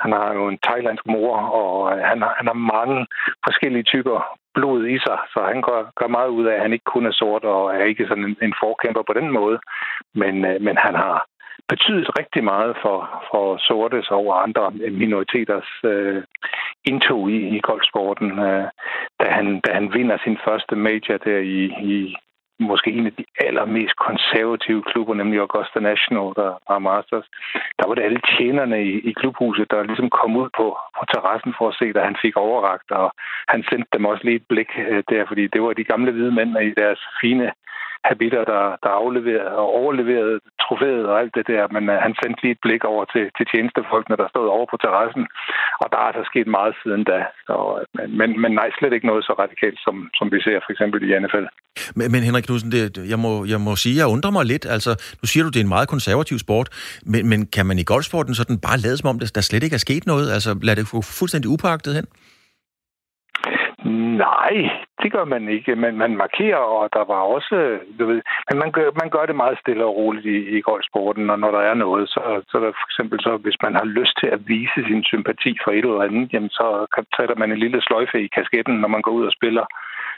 [0.00, 3.06] Han har jo en thailandsk mor, og uh, han, har, han har mange
[3.46, 4.18] forskellige typer
[4.54, 7.12] blod i sig, så han gør, gør meget ud af, at han ikke kun er
[7.12, 9.58] sort og er ikke sådan en, en forkæmper på den måde,
[10.14, 11.26] men, uh, men han har
[11.68, 12.98] betydet rigtig meget for,
[13.30, 14.70] for sortes og andre
[15.02, 16.22] minoriteters øh,
[16.84, 18.30] indtog i, i golfsporten.
[18.38, 18.66] Øh,
[19.20, 21.60] da, han, da han vinder sin første major der i,
[21.94, 22.16] i
[22.60, 27.26] måske en af de allermest konservative klubber, nemlig Augusta National, der har Masters.
[27.78, 31.52] Der var det alle tjenerne i, i klubhuset, der ligesom kom ud på, på terrassen
[31.58, 33.08] for at se, da han fik overragt, og
[33.52, 36.32] han sendte dem også lige et blik øh, der, fordi det var de gamle hvide
[36.38, 37.46] mænd i deres fine
[38.04, 42.40] habitter, der, der afleverede og overleverede trofæet og alt det der, men uh, han sendte
[42.42, 45.24] lige et blik over til, til tjenestefolkene, der stod over på terrassen,
[45.82, 47.18] og der er altså sket meget siden da.
[47.46, 50.70] Så, øh, men, men nej, slet ikke noget så radikalt, som, som vi ser for
[50.74, 51.46] eksempel i NFL.
[51.98, 54.64] Men, men Henrik Knudsen, det, jeg, må, jeg må sige, jeg undrer mig lidt.
[54.76, 56.68] Altså, nu siger du, det er en meget konservativ sport,
[57.12, 59.84] men, men kan man i golfsporten sådan bare lade som om, der slet ikke er
[59.88, 60.26] sket noget?
[60.36, 62.06] Altså, lad det få fuldstændig upagtet hen?
[64.24, 64.54] Nej,
[65.02, 65.76] det gør man ikke.
[65.76, 69.36] Men man markerer, og der var også, du ved, men man gør, man gør det
[69.36, 72.20] meget stille og roligt i, i golfsporten, og når der er noget, så,
[72.50, 75.70] så der for eksempel så, hvis man har lyst til at vise sin sympati for
[75.70, 76.66] et eller andet, jamen så
[77.16, 79.66] sætter man en lille sløjfe i kasketten, når man går ud og spiller,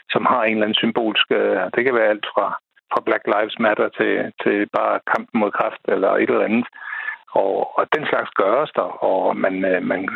[0.09, 2.47] som har en eller anden symbolsk, øh, det kan være alt fra,
[2.91, 6.67] fra Black Lives Matter til, til bare kampen mod kræft eller et eller andet.
[7.31, 10.09] Og, og den slags gøres der, og man, øh, man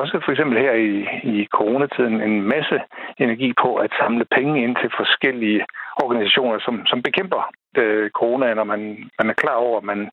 [0.00, 0.92] også for eksempel her i,
[1.22, 2.80] i coronatiden en masse
[3.18, 5.60] energi på at samle penge ind til forskellige
[6.04, 7.42] organisationer, som, som bekæmper
[7.76, 8.80] øh, corona, når man,
[9.18, 10.10] man er klar over, at man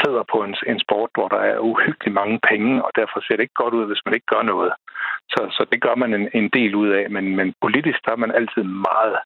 [0.00, 3.42] sidder på en, en sport, hvor der er uhyggeligt mange penge, og derfor ser det
[3.42, 4.72] ikke godt ud, hvis man ikke gør noget.
[5.32, 8.24] Så, så det gør man en, en del ud af, men, men politisk der er
[8.24, 9.16] man altid meget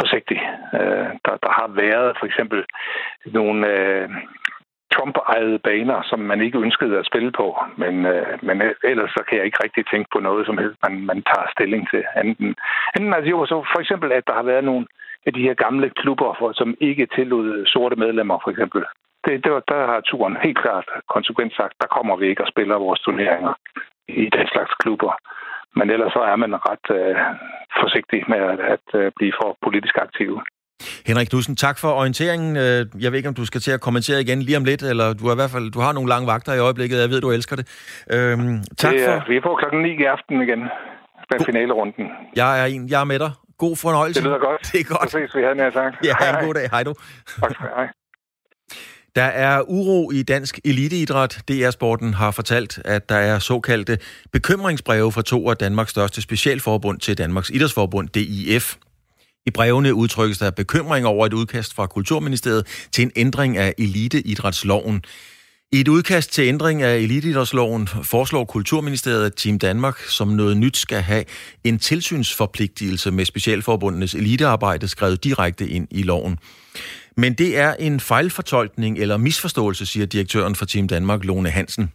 [0.00, 0.40] forsigtig.
[0.74, 2.64] Øh, der, der har været for eksempel
[3.26, 4.08] nogle øh,
[4.98, 7.46] Trump-ejede baner, som man ikke ønskede at spille på.
[7.76, 10.94] Men, øh, men ellers så kan jeg ikke rigtig tænke på noget, som helst, man,
[11.10, 12.02] man tager stilling til.
[12.24, 12.56] Enten,
[12.96, 14.86] enten altså jo, så for eksempel, at der har været nogle
[15.26, 18.84] af de her gamle klubber, for, som ikke tillod sorte medlemmer, for eksempel.
[19.24, 22.48] Det, det var, der har turen helt klart konsekvent sagt, der kommer vi ikke og
[22.48, 23.54] spiller vores turneringer
[24.08, 25.12] i den slags klubber.
[25.76, 27.16] Men ellers så er man ret øh,
[27.80, 30.40] forsigtig med at, at øh, blive for politisk aktiv.
[31.06, 32.56] Henrik Knudsen, tak for orienteringen.
[32.56, 35.12] Øh, jeg ved ikke, om du skal til at kommentere igen lige om lidt, eller
[35.12, 37.00] du har i hvert fald du har nogle lange vagter i øjeblikket.
[37.00, 37.66] Jeg ved, du elsker det.
[38.10, 39.28] Øhm, tak det er, for...
[39.28, 40.60] Vi er på klokken 9 i aften igen.
[41.30, 42.04] med finalerunden.
[42.36, 42.88] Jeg er en.
[42.88, 43.30] Jeg er med dig.
[43.58, 44.20] God fornøjelse.
[44.20, 44.72] Det lyder godt.
[44.72, 45.10] Det er godt.
[45.10, 45.96] Så ses vi her, nær sagt.
[46.04, 46.70] Ja, en god dag.
[46.70, 46.94] Hej du.
[47.40, 47.86] Tak skal hej.
[49.16, 51.42] Der er uro i dansk eliteidræt.
[51.48, 53.98] DR Sporten har fortalt, at der er såkaldte
[54.32, 58.76] bekymringsbreve fra to af Danmarks største specialforbund til Danmarks Idrætsforbund, DIF.
[59.48, 65.04] I brevene udtrykkes der bekymring over et udkast fra Kulturministeriet til en ændring af eliteidrætsloven.
[65.72, 70.76] I et udkast til ændring af eliteidrætsloven foreslår Kulturministeriet, at Team Danmark som noget nyt
[70.76, 71.24] skal have
[71.64, 76.38] en tilsynsforpligtelse med specialforbundenes elitearbejde skrevet direkte ind i loven.
[77.16, 81.92] Men det er en fejlfortolkning eller misforståelse, siger direktøren for Team Danmark, Lone Hansen.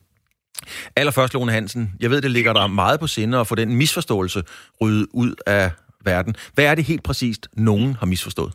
[0.96, 4.44] Allerførst, Lone Hansen, jeg ved, det ligger der meget på sinde at få den misforståelse
[4.82, 5.72] ryddet ud af
[6.06, 6.36] verden.
[6.54, 8.54] Hvad er det helt præcist, nogen har misforstået?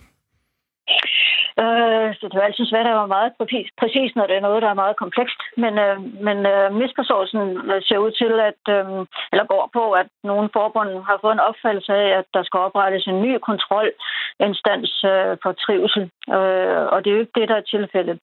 [1.62, 4.62] Øh, så det er altid svært at være meget præcis, præcis, når det er noget,
[4.62, 5.40] der er meget komplekst.
[5.62, 8.86] Men, øh, men øh, misforståelsen øh, ser ud til, at, øh,
[9.32, 13.06] eller går på, at nogle forbund har fået en opfattelse af, at der skal oprettes
[13.06, 16.04] en ny kontrolinstans øh, for trivsel.
[16.38, 18.18] Øh, og det er jo ikke det, der er tilfældet.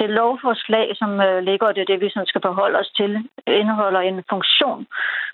[0.00, 3.28] Det lovforslag, som øh, ligger, og det er det, vi sådan skal forholde os til,
[3.46, 4.86] indeholder en funktion,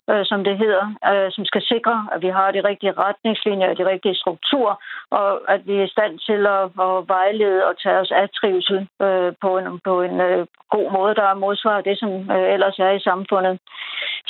[0.09, 3.77] øh, som det hedder, øh, som skal sikre, at vi har de rigtige retningslinjer og
[3.77, 4.75] de rigtige strukturer,
[5.11, 8.87] og at vi er i stand til at, at vejlede og tage os af trivsel
[9.01, 12.91] øh, på en, på en øh, god måde, der modsvarer det, som øh, ellers er
[12.91, 13.59] i samfundet.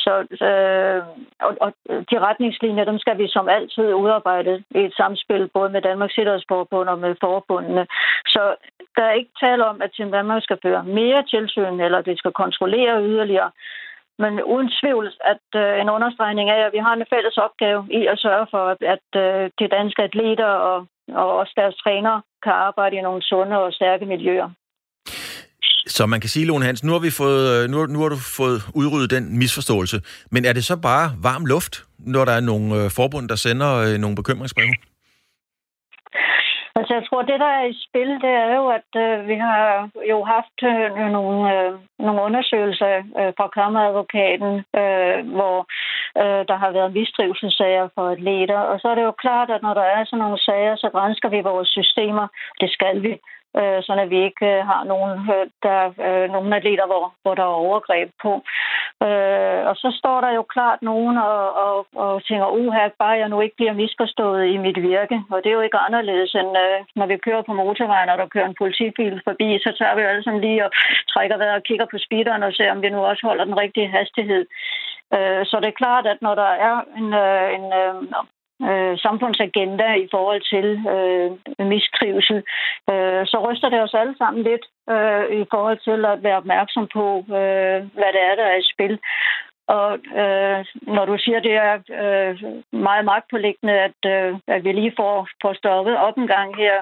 [0.03, 0.13] Så,
[0.49, 1.01] øh,
[1.47, 1.69] og, og
[2.11, 6.89] de retningslinjer, dem skal vi som altid udarbejde i et samspil, både med Danmarks Sikkerhedsforbund
[6.89, 7.87] og med forbundene.
[8.27, 8.55] Så
[8.95, 12.31] der er ikke tale om, at Team Danmark skal føre mere tilsyn, eller det skal
[12.31, 13.51] kontrollere yderligere.
[14.23, 18.01] Men uden tvivl, at øh, en understregning af, at vi har en fælles opgave i
[18.05, 22.51] at sørge for, at, at øh, de danske atleter og, og også deres trænere kan
[22.51, 24.49] arbejde i nogle sunde og stærke miljøer.
[25.99, 28.19] Så man kan sige, Lone Hans, nu har, vi fået, øh, nu, nu har du
[28.39, 29.97] fået udryddet den misforståelse.
[30.33, 31.73] Men er det så bare varm luft,
[32.13, 34.75] når der er nogle øh, forbund, der sender øh, nogle bekymringsbreve?
[36.77, 39.89] Altså, jeg tror, det, der er i spil, det er jo, at øh, vi har
[40.11, 41.71] jo haft øh, nogle, øh,
[42.05, 45.57] nogle undersøgelser øh, fra kammeradvokaten, øh, hvor
[46.21, 48.59] øh, der har været mistrivselssager for atleter.
[48.71, 51.29] Og så er det jo klart, at når der er sådan nogle sager, så grænsker
[51.29, 52.27] vi vores systemer.
[52.61, 53.13] Det skal vi
[53.57, 57.43] øh, så vi ikke øh, har nogen, øh, der, øh, nogen atleter, hvor, hvor der
[57.43, 58.31] er overgreb på.
[59.07, 63.29] Øh, og så står der jo klart nogen og, og, og tænker, uha, bare jeg
[63.29, 65.17] nu ikke bliver misforstået i mit virke.
[65.31, 68.33] Og det er jo ikke anderledes end, øh, når vi kører på motorvejen, og der
[68.33, 70.71] kører en politibil forbi, så tager vi jo alle sammen lige og
[71.13, 73.93] trækker vejret og kigger på speederen og ser, om vi nu også holder den rigtige
[73.97, 74.45] hastighed.
[75.13, 77.95] Øh, så det er klart, at når der er en, øh, en øh,
[78.69, 81.29] øh, samfundsagenda i forhold til øh,
[81.67, 82.37] mistrivsel,
[82.91, 86.87] øh, så ryster det os alle sammen lidt øh, i forhold til at være opmærksom
[86.93, 88.99] på, øh, hvad det er, der er i spil.
[89.77, 89.91] Og
[90.21, 90.59] øh,
[90.95, 92.35] når du siger, det er øh,
[92.87, 96.75] meget magtpålæggende, at, øh, at vi lige får, får stoppet op en gang her,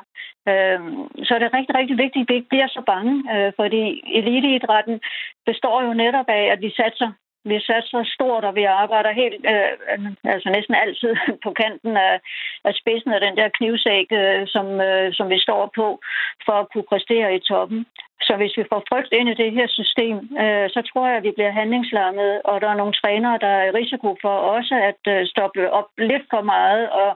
[0.51, 0.79] øh,
[1.25, 3.13] så er det rigtig, rigtig vigtigt, at vi ikke bliver så bange.
[3.33, 3.83] Øh, fordi
[4.19, 5.01] eliteidrætten
[5.45, 7.11] består jo netop af, at vi satser
[7.45, 11.13] vi satser stort, og vi arbejder helt, øh, øh altså næsten altid
[11.45, 12.15] på kanten af,
[12.67, 15.87] af spidsen af den der knivsæk, øh, som, øh, som vi står på,
[16.45, 17.85] for at kunne præstere i toppen.
[18.27, 21.27] Så hvis vi får frygt ind i det her system, øh, så tror jeg, at
[21.27, 25.01] vi bliver handlingslammet, og der er nogle trænere, der er i risiko for også at
[25.13, 27.11] øh, stoppe op lidt for meget og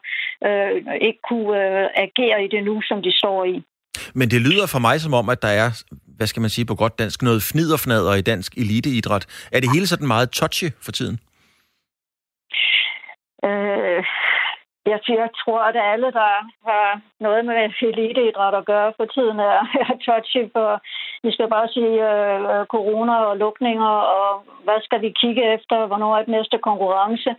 [0.48, 0.72] øh,
[1.08, 3.56] ikke kunne øh, agere i det nu, som de står i.
[4.20, 5.70] Men det lyder for mig som om, at der er
[6.22, 9.26] hvad skal man sige på godt dansk, noget fniderfnader i dansk eliteidræt.
[9.52, 11.20] Er det hele sådan meget touchy for tiden?
[13.48, 14.04] Øh,
[14.92, 16.32] jeg, jeg tror, at alle, der
[16.70, 20.44] har noget med eliteidræt at gøre for tiden, er, er touchy.
[20.56, 20.70] For
[21.24, 24.30] vi skal bare sige øh, corona og lukninger, og
[24.66, 25.86] hvad skal vi kigge efter?
[25.86, 27.30] Hvornår er det næste konkurrence?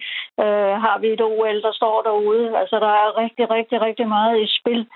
[0.43, 2.59] Øh, har vi et OL, der står derude?
[2.61, 4.87] Altså, der er rigtig, rigtig, rigtig meget i spil.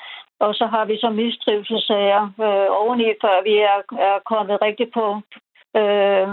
[0.40, 5.06] Og så har vi så mistrivselssager øh, oveni, før vi er, er kommet rigtig på
[5.80, 6.28] øh,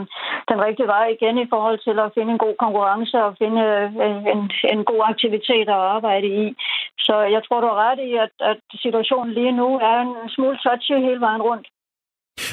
[0.52, 4.16] den rigtige vej igen i forhold til at finde en god konkurrence og finde øh,
[4.34, 4.42] en,
[4.74, 6.56] en god aktivitet at arbejde i.
[7.06, 10.58] Så jeg tror, du har ret i, at, at situationen lige nu er en smule
[10.64, 11.68] touchy hele vejen rundt.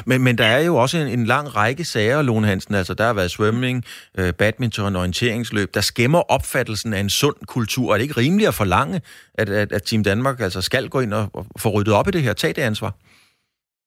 [0.07, 2.75] Men, men der er jo også en, en lang række sager, Lone Hansen.
[2.75, 3.85] Altså, der har været svømning,
[4.19, 5.69] øh, badminton, orienteringsløb.
[5.75, 7.93] Der skæmmer opfattelsen af en sund kultur.
[7.93, 9.01] Er det ikke rimeligt at forlange,
[9.35, 12.11] at, at, at Team Danmark altså skal gå ind og, og få ryddet op i
[12.11, 12.33] det her?
[12.33, 12.93] Tag det ansvar.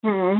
[0.03, 0.35] Mm.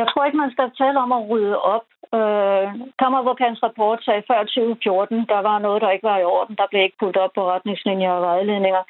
[0.00, 1.86] Jeg tror ikke, man skal tale om at rydde op.
[2.16, 2.66] Øh,
[2.98, 6.56] Kammeradvokatens rapport sagde før 2014, der var noget, der ikke var i orden.
[6.56, 8.82] Der blev ikke puttet op på retningslinjer og vejledninger.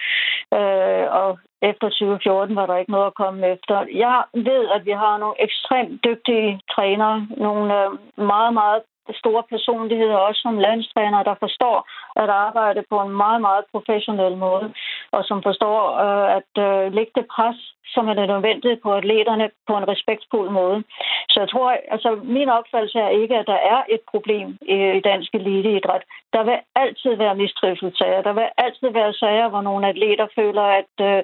[0.59, 3.75] Øh, og efter 2014 var der ikke noget at komme efter.
[4.05, 7.91] Jeg ved, at vi har nogle ekstremt dygtige trænere, nogle øh,
[8.35, 8.83] meget, meget
[9.23, 11.77] store personligheder, også som landstrænere, der forstår
[12.19, 14.67] at arbejde på en meget, meget professionel måde,
[15.13, 17.59] og som forstår øh, at øh, lægge det pres,
[17.95, 20.83] som er nødvendigt på atleterne på en respektfuld måde.
[21.29, 25.01] Så jeg tror, altså min opfattelse er ikke, at der er et problem i, i
[25.01, 26.03] dansk eliteidræt.
[26.33, 28.23] Der vil altid være mistrivselsager.
[28.23, 31.23] Der vil altid være sager, hvor nogle atleter føler, at, øh,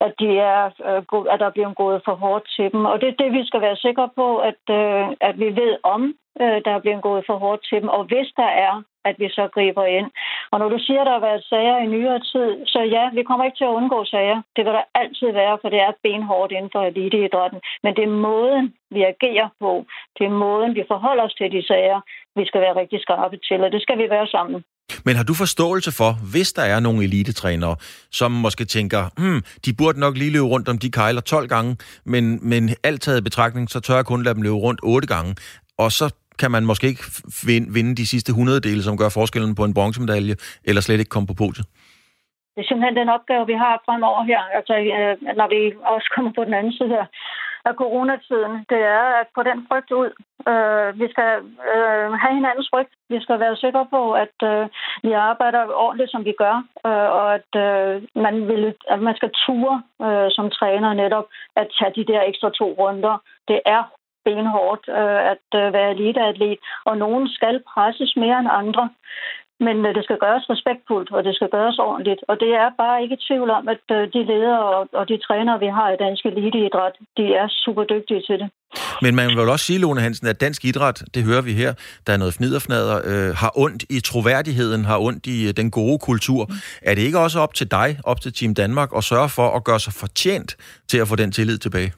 [0.00, 2.84] at, de er, øh, at der bliver gået for hårdt til dem.
[2.84, 6.14] Og det er det, vi skal være sikre på, at, øh, at vi ved om,
[6.40, 7.88] øh, der er blevet gået for hårdt til dem.
[7.88, 10.08] Og hvis der er, at vi så griber ind.
[10.52, 13.22] Og når du siger, at der har været sager i nyere tid, så ja, vi
[13.22, 14.38] kommer ikke til at undgå sager.
[14.56, 17.60] Det vil der altid være, for det er benhårdt inden for eliteidrætten.
[17.84, 19.72] Men det er måden, vi agerer på.
[20.16, 22.00] Det er måden, vi forholder os til de sager,
[22.38, 24.60] vi skal være rigtig skarpe til, og det skal vi være sammen.
[25.04, 27.76] Men har du forståelse for, hvis der er nogle elitetrænere,
[28.10, 31.76] som måske tænker, hmm, de burde nok lige løbe rundt om de kejler 12 gange,
[32.04, 35.06] men, men alt taget i betragtning, så tør jeg kun lade dem løbe rundt 8
[35.08, 35.36] gange.
[35.78, 37.04] Og så kan man måske ikke
[37.76, 40.34] vinde de sidste 100 dele, som gør forskellen på en bronzemedalje,
[40.68, 41.66] eller slet ikke komme på podiet?
[42.54, 45.60] Det er simpelthen den opgave, vi har fremover her, altså øh, når vi
[45.94, 47.06] også kommer på den anden side her
[47.64, 50.10] af coronatiden, det er at få den frygt ud.
[50.50, 51.30] Øh, vi skal
[51.74, 52.92] øh, have hinandens frygt.
[53.08, 54.68] Vi skal være sikre på, at øh,
[55.02, 56.56] vi arbejder ordentligt, som vi gør,
[56.88, 61.26] øh, og at øh, man, vil, at man skal ture øh, som træner netop
[61.56, 63.22] at tage de der ekstra to runder.
[63.48, 63.82] Det er
[64.24, 68.84] benhårdt øh, at øh, være eliteatlet, og nogen skal presses mere end andre.
[69.66, 72.20] Men øh, det skal gøres respektfuldt, og det skal gøres ordentligt.
[72.30, 75.58] Og det er bare ikke tvivl om, at øh, de ledere og, og de trænere,
[75.64, 78.48] vi har i dansk eliteidræt, de er super dygtige til det.
[79.02, 81.72] Men man vil også sige, Lone Hansen, at dansk idræt, det hører vi her,
[82.06, 85.98] der er noget fniderfnader, øh, har ondt i troværdigheden, har ondt i øh, den gode
[85.98, 86.42] kultur.
[86.82, 89.64] Er det ikke også op til dig, op til Team Danmark, at sørge for at
[89.64, 90.50] gøre sig fortjent
[90.90, 91.92] til at få den tillid tilbage?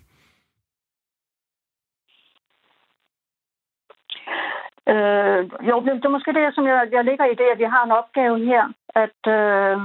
[4.89, 7.85] Øh, jo, det er måske det, som jeg, jeg ligger i det, at vi har
[7.85, 8.65] en opgave her,
[8.95, 9.77] at, øh,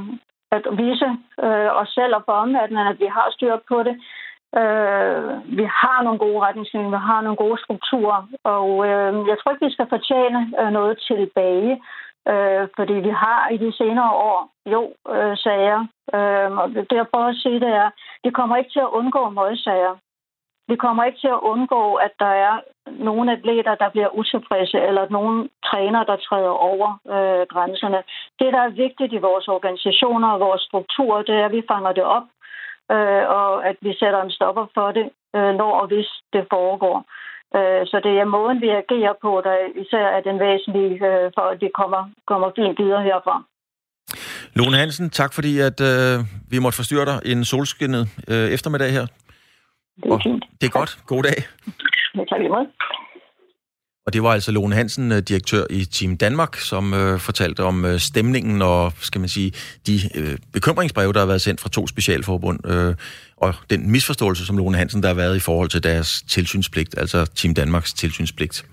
[0.52, 1.10] at vise
[1.46, 3.96] øh, os selv og for omverdenen, at vi har styr på det.
[4.62, 9.52] Øh, vi har nogle gode retningslinjer, vi har nogle gode strukturer, og øh, jeg tror
[9.52, 11.74] ikke, vi skal fortjene øh, noget tilbage,
[12.32, 14.82] øh, fordi vi har i de senere år jo
[15.16, 15.80] øh, sager.
[16.16, 17.90] Øh, og det, jeg prøver at sige, det er,
[18.24, 19.96] vi kommer ikke til at undgå møgssager.
[20.72, 22.56] Vi kommer ikke til at undgå, at der er
[23.08, 28.00] nogle atleter, der bliver utilfredse, eller nogle træner, der træder over øh, grænserne.
[28.40, 31.92] Det, der er vigtigt i vores organisationer og vores strukturer, det er, at vi fanger
[32.00, 32.28] det op,
[32.96, 36.98] øh, og at vi sætter en stopper for det, øh, når og hvis det foregår.
[37.58, 41.46] Øh, så det er måden, vi agerer på, der især er den væsentlige, øh, for
[41.52, 43.36] at det kommer, kommer fint videre herfra.
[44.58, 46.16] Lone Hansen, tak fordi at øh,
[46.52, 49.06] vi måtte forstyrre dig en solskinnet øh, eftermiddag her.
[50.04, 50.44] Det er fint.
[50.62, 50.98] Det er godt.
[51.06, 51.38] God dag.
[52.30, 52.68] Tak lige måde.
[54.08, 57.86] Og det var altså Lone Hansen, øh, direktør i Team Danmark, som øh, fortalte om
[57.86, 59.52] øh, stemningen og, skal man sige,
[59.88, 62.96] de øh, bekymringsbreve, der har været sendt fra to specialforbund, øh,
[63.38, 67.26] og den misforståelse, som Lone Hansen, der har været i forhold til deres tilsynspligt, altså
[67.26, 68.66] Team Danmarks tilsynspligt.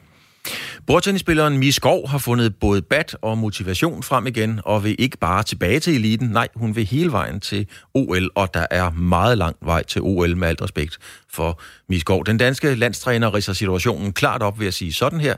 [0.87, 5.43] Bordtennisspilleren Mie Skov har fundet både bat og motivation frem igen, og vil ikke bare
[5.43, 9.57] tilbage til eliten, nej, hun vil hele vejen til OL, og der er meget lang
[9.63, 10.99] vej til OL med alt respekt
[11.31, 12.27] for Mie Skov.
[12.27, 15.35] Den danske landstræner ridser situationen klart op ved at sige sådan her.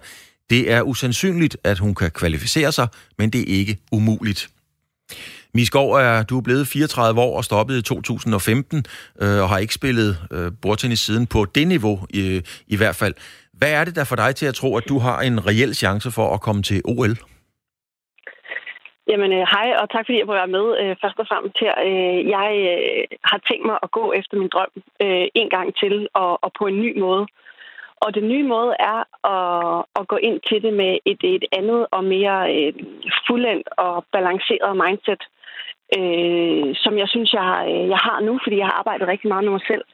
[0.50, 2.88] Det er usandsynligt, at hun kan kvalificere sig,
[3.18, 4.48] men det er ikke umuligt.
[5.56, 8.86] Miskov er du er blevet 34 år og stoppet i 2015
[9.22, 13.14] øh, og har ikke spillet øh, bordtennis siden på det niveau øh, i hvert fald.
[13.58, 16.08] Hvad er det der for dig til at tro, at du har en reel chance
[16.16, 17.14] for at komme til OL?
[19.10, 21.74] Jamen, øh, hej, og tak fordi jeg må være med øh, først og fremmest her.
[21.88, 24.72] Øh, jeg øh, har tænkt mig at gå efter min drøm
[25.04, 27.26] øh, en gang til, og, og på en ny måde.
[28.04, 28.98] Og den nye måde er
[29.34, 32.72] at, at gå ind til det med et, et andet og mere øh,
[33.26, 35.22] fuldendt og balanceret mindset,
[35.98, 39.44] øh, som jeg synes, jeg, øh, jeg har nu, fordi jeg har arbejdet rigtig meget
[39.44, 39.84] med mig selv.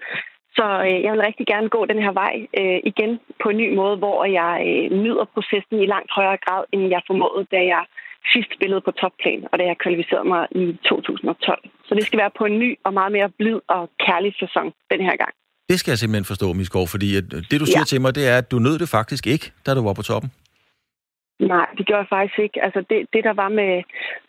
[0.58, 3.12] Så øh, jeg vil rigtig gerne gå den her vej øh, igen
[3.42, 7.02] på en ny måde, hvor jeg øh, nyder processen i langt højere grad, end jeg
[7.08, 7.82] formåede, da jeg
[8.32, 11.70] sidst spillede på topplan, og da jeg kvalificerede mig i 2012.
[11.88, 15.00] Så det skal være på en ny og meget mere blid og kærlig sæson den
[15.08, 15.32] her gang.
[15.70, 17.08] Det skal jeg simpelthen forstå, Miskov, fordi
[17.50, 17.92] det, du siger ja.
[17.92, 20.31] til mig, det er, at du nød det faktisk ikke, da du var på toppen.
[21.42, 22.64] Nej, det gjorde jeg faktisk ikke.
[22.64, 23.82] Altså det, det der var med,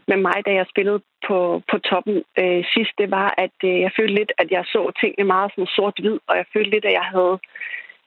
[0.07, 3.91] med mig, da jeg spillede på, på toppen øh, sidst, det var, at øh, jeg
[3.97, 7.07] følte lidt, at jeg så tingene meget sådan sort-hvid, og jeg følte lidt, at jeg
[7.14, 7.39] havde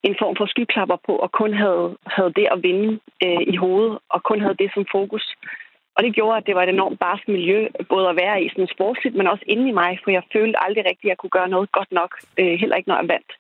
[0.03, 3.99] en form for skyklapper på, og kun havde, havde det at vinde øh, i hovedet,
[4.09, 5.35] og kun havde det som fokus.
[5.97, 8.75] Og det gjorde, at det var et enormt barsk miljø, både at være i sådan
[8.75, 11.49] sportsligt, men også inde i mig, for jeg følte aldrig rigtigt, at jeg kunne gøre
[11.49, 13.33] noget godt nok, øh, heller ikke når jeg vandt.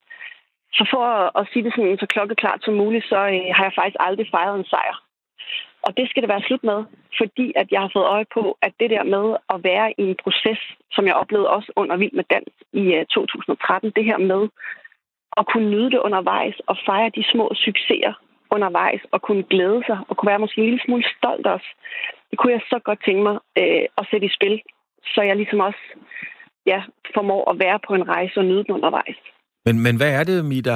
[0.76, 3.76] Så for at, at sige det sådan så klokkeklart som muligt, så øh, har jeg
[3.78, 5.05] faktisk aldrig fejret en sejr.
[5.86, 6.84] Og det skal det være slut med,
[7.20, 10.16] fordi at jeg har fået øje på, at det der med at være i en
[10.24, 10.60] proces,
[10.92, 14.48] som jeg oplevede også under Vild med Dans i øh, 2013, det her med
[15.36, 18.14] at kunne nyde det undervejs og fejre de små succeser
[18.50, 21.68] undervejs og kunne glæde sig og kunne være måske en lille smule stolt også.
[22.30, 24.62] Det kunne jeg så godt tænke mig øh, at sætte i spil,
[25.14, 25.82] så jeg ligesom også
[26.66, 26.82] ja,
[27.14, 29.18] formår at være på en rejse og nyde den undervejs.
[29.66, 30.72] Men, men hvad er det, Mida?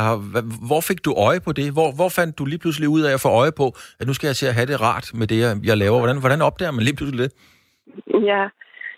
[0.69, 1.73] Hvor fik du øje på det?
[1.77, 3.67] Hvor, hvor fandt du lige pludselig ud af at få øje på,
[4.01, 5.39] at nu skal jeg til at have det rart med det,
[5.69, 5.99] jeg laver?
[5.99, 7.33] Hvordan, hvordan opdager man lige pludselig det?
[8.31, 8.43] Ja,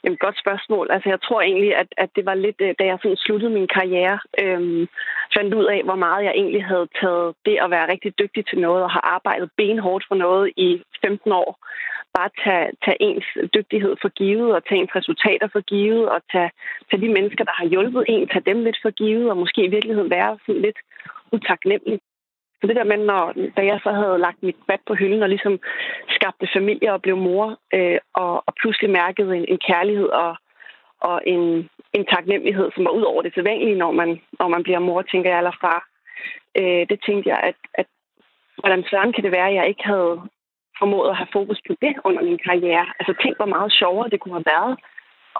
[0.04, 0.86] Jamen, godt spørgsmål.
[0.90, 3.68] Altså, jeg tror egentlig, at, at det var lidt, øh, da jeg sådan sluttede min
[3.76, 4.86] karriere, øhm,
[5.36, 8.58] fandt ud af, hvor meget jeg egentlig havde taget det at være rigtig dygtig til
[8.58, 11.50] noget, og har arbejdet benhårdt for noget i 15 år.
[12.18, 16.50] Bare tage, tage ens dygtighed for givet, og tage ens resultater for givet, og tage,
[16.90, 19.72] tage de mennesker, der har hjulpet en, tage dem lidt for givet, og måske i
[19.76, 20.78] virkeligheden være sådan lidt
[21.32, 22.00] utaknemmelig.
[22.60, 25.28] Så det der med, når, da jeg så havde lagt mit bad på hylden og
[25.28, 25.60] ligesom
[26.08, 30.36] skabte familie og blev mor, øh, og, og pludselig mærkede en, en kærlighed og,
[31.00, 34.78] og en, en taknemmelighed, som var ud over det sædvanlige, når man, når man bliver
[34.78, 35.80] mor, tænker jeg, eller far.
[36.58, 37.86] Øh, det tænkte jeg, at, at
[38.58, 40.20] hvordan søren kan det være, at jeg ikke havde
[40.82, 42.86] formået at have fokus på det under min karriere.
[42.98, 44.72] Altså tænk, hvor meget sjovere det kunne have været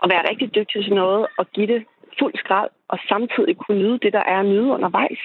[0.03, 1.81] at være rigtig dygtig til noget og give det
[2.19, 5.23] fuld skrald, og samtidig kunne nyde det, der er at nyde undervejs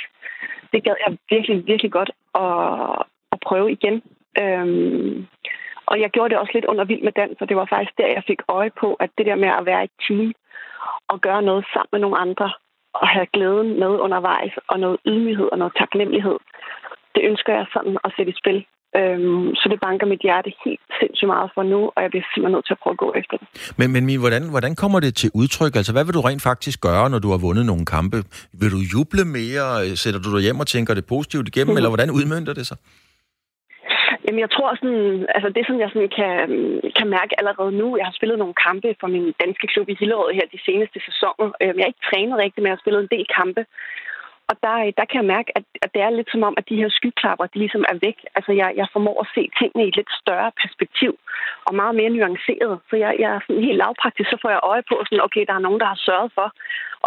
[0.73, 3.95] det gad jeg virkelig, virkelig godt at, at prøve igen.
[4.41, 5.27] Øhm,
[5.85, 8.07] og jeg gjorde det også lidt under vild med dans, og det var faktisk der,
[8.07, 10.33] jeg fik øje på, at det der med at være et team
[11.07, 12.51] og gøre noget sammen med nogle andre,
[12.93, 16.37] og have glæden med undervejs, og noget ydmyghed og noget taknemmelighed,
[17.15, 18.65] det ønsker jeg sådan at sætte i spil
[18.99, 22.55] Øhm, så det banker mit hjerte helt sindssygt meget for nu, og jeg bliver simpelthen
[22.55, 23.47] nødt til at prøve at gå efter det.
[23.79, 25.73] Men, men Mie, hvordan, hvordan kommer det til udtryk?
[25.79, 28.17] Altså, hvad vil du rent faktisk gøre, når du har vundet nogle kampe?
[28.61, 29.65] Vil du juble mere?
[30.03, 31.77] Sætter du dig hjem og tænker det positivt igennem, mm.
[31.79, 32.77] eller hvordan udmyndter det sig?
[34.27, 36.31] Jamen, jeg tror sådan, altså det, som jeg sådan kan,
[36.97, 40.31] kan mærke allerede nu, jeg har spillet nogle kampe for min danske klub i Hillerød
[40.37, 41.47] her de seneste sæsoner.
[41.61, 43.61] Øhm, jeg har ikke trænet rigtigt, men jeg har spillet en del kampe.
[44.49, 46.69] Og der, øh, der kan jeg mærke, at, at det er lidt som om, at
[46.69, 48.17] de her skyklapper, de ligesom er væk.
[48.37, 51.11] Altså, jeg, jeg formår at se tingene i et lidt større perspektiv,
[51.67, 52.73] og meget mere nuanceret.
[52.89, 55.55] Så jeg, jeg er sådan helt lavpraktisk, så får jeg øje på, sådan, okay, der
[55.55, 56.47] er nogen, der har sørget for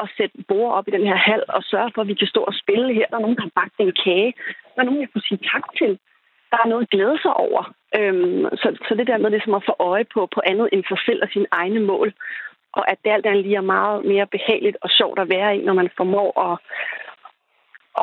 [0.03, 2.41] at sætte bord op i den her hal, og sørge for, at vi kan stå
[2.51, 3.07] og spille her.
[3.11, 4.32] Der er nogen, der har bagt en kage.
[4.74, 5.99] Der er nogen, jeg kunne sige tak til.
[6.51, 7.62] Der er noget at glæde sig over.
[7.99, 10.99] Øhm, så, så det der med ligesom at få øje på, på andet end sig
[11.07, 12.12] selv og sine egne mål,
[12.72, 15.64] og at det alt andet lige er meget mere behageligt og sjovt at være i,
[15.64, 16.59] når man formår at,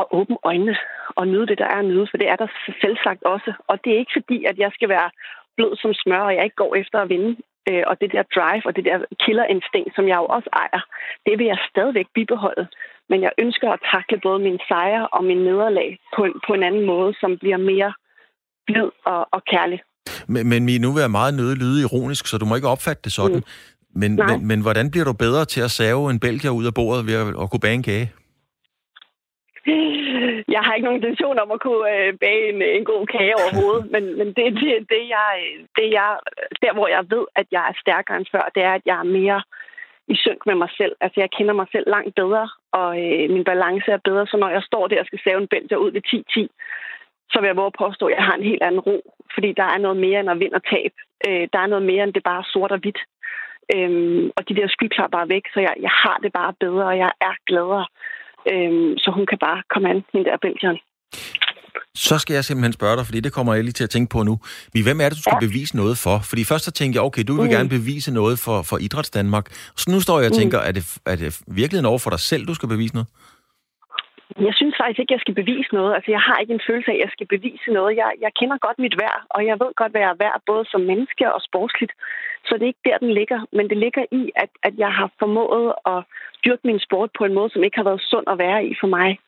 [0.01, 0.75] at åbne øjnene
[1.19, 2.47] og nyde det, der er at nyde, for det er der
[2.81, 3.51] selvsagt også.
[3.67, 5.09] Og det er ikke fordi, at jeg skal være
[5.57, 7.31] blød som smør, og jeg ikke går efter at vinde.
[7.69, 10.81] Øh, og det der drive og det der killerinstinkt, som jeg jo også ejer,
[11.25, 12.67] det vil jeg stadigvæk bibeholde.
[13.09, 16.63] Men jeg ønsker at takle både min sejre og min nederlag på en, på en
[16.63, 17.93] anden måde, som bliver mere
[18.67, 19.79] blid og, og kærlig.
[20.27, 23.13] Men, men nu vil jeg meget nøde lyde ironisk, så du må ikke opfatte det
[23.13, 23.35] sådan.
[23.35, 23.43] Mm.
[24.01, 27.07] Men, men, men hvordan bliver du bedre til at save en bælger ud af bordet
[27.07, 28.11] ved at, at kunne bage en kage?
[30.55, 33.91] Jeg har ikke nogen intention om at kunne øh, bage en, en god kage overhovedet,
[33.93, 35.29] men, men det, det, det, jeg,
[35.77, 36.09] det jeg,
[36.61, 39.13] der, hvor jeg ved, at jeg er stærkere end før, det er, at jeg er
[39.19, 39.41] mere
[40.07, 40.95] i synk med mig selv.
[41.01, 44.49] Altså, jeg kender mig selv langt bedre, og øh, min balance er bedre, så når
[44.49, 46.47] jeg står der og skal save en bælger ud ved 10-10,
[47.31, 48.97] så vil jeg våge at påstå, at jeg har en helt anden ro,
[49.33, 50.93] fordi der er noget mere end at vinde og tab.
[51.27, 52.99] Øh, der er noget mere end det bare sort og hvidt.
[53.75, 56.97] Øhm, og de der skyklapper er væk, så jeg, jeg har det bare bedre, og
[56.97, 57.85] jeg er gladere.
[58.51, 60.77] Øhm, så hun kan bare komme an, hende der Belgian.
[61.95, 64.23] Så skal jeg simpelthen spørge dig, fordi det kommer jeg lige til at tænke på
[64.23, 64.39] nu.
[64.73, 65.47] Men hvem er det, du skal ja.
[65.47, 66.19] bevise noget for?
[66.29, 67.49] Fordi først så tænker jeg, okay, du vil mm.
[67.49, 69.45] gerne bevise noget for, for Idræts Danmark.
[69.75, 70.39] Så nu står jeg og mm.
[70.39, 70.67] tænker, mm.
[70.67, 73.07] er det, er det virkelig over for dig selv, du skal bevise noget?
[74.39, 75.95] Jeg synes faktisk ikke, jeg skal bevise noget.
[75.95, 77.97] Altså, jeg har ikke en følelse af, at jeg skal bevise noget.
[77.97, 80.65] Jeg, jeg kender godt mit værd, og jeg ved godt, hvad jeg er værd, både
[80.71, 81.93] som menneske og sportsligt.
[82.45, 83.39] Så det er ikke der, den ligger.
[83.51, 85.99] Men det ligger i, at, at jeg har formået at
[86.45, 88.87] dyrke min sport på en måde, som ikke har været sund at være i for
[88.87, 89.19] mig.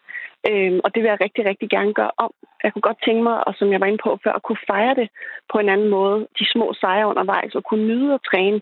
[0.47, 2.31] Øhm, og det vil jeg rigtig, rigtig gerne gøre om.
[2.63, 4.95] Jeg kunne godt tænke mig, og som jeg var inde på før, at kunne fejre
[4.95, 5.09] det
[5.51, 6.27] på en anden måde.
[6.39, 8.61] De små sejre undervejs, og kunne nyde at træne,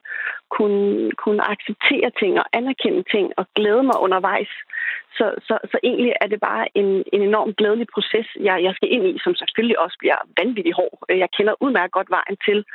[0.49, 4.51] kunne, kunne acceptere ting og anerkende ting og glæde mig undervejs.
[5.17, 8.91] Så, så, så egentlig er det bare en, en enorm glædelig proces, jeg, jeg skal
[8.91, 10.97] ind i, som selvfølgelig også bliver vanvittigt hård.
[11.09, 12.65] Jeg kender udmærket godt vejen til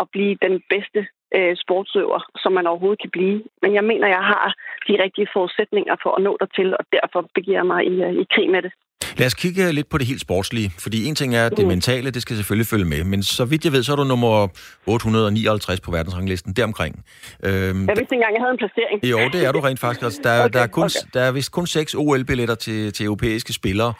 [0.00, 3.42] at blive den bedste øh, sportsøver, som man overhovedet kan blive.
[3.62, 4.54] Men jeg mener, jeg har
[4.88, 8.26] de rigtige forudsætninger for at nå dertil, og derfor begiver jeg mig i, øh, i
[8.34, 8.72] krig med det.
[9.16, 11.68] Lad os kigge lidt på det helt sportslige, fordi en ting er, at det mm.
[11.68, 14.48] mentale, det skal selvfølgelig følge med, men så vidt jeg ved, så er du nummer
[14.86, 17.04] 859 på verdensranglisten, deromkring.
[17.42, 19.04] Øhm, jeg vidste ikke engang, jeg havde en placering.
[19.04, 20.02] Jo, det er du rent faktisk.
[20.02, 21.08] Altså, der, okay, der, er kun, okay.
[21.14, 23.92] der er vist kun seks OL-billetter til, til europæiske spillere.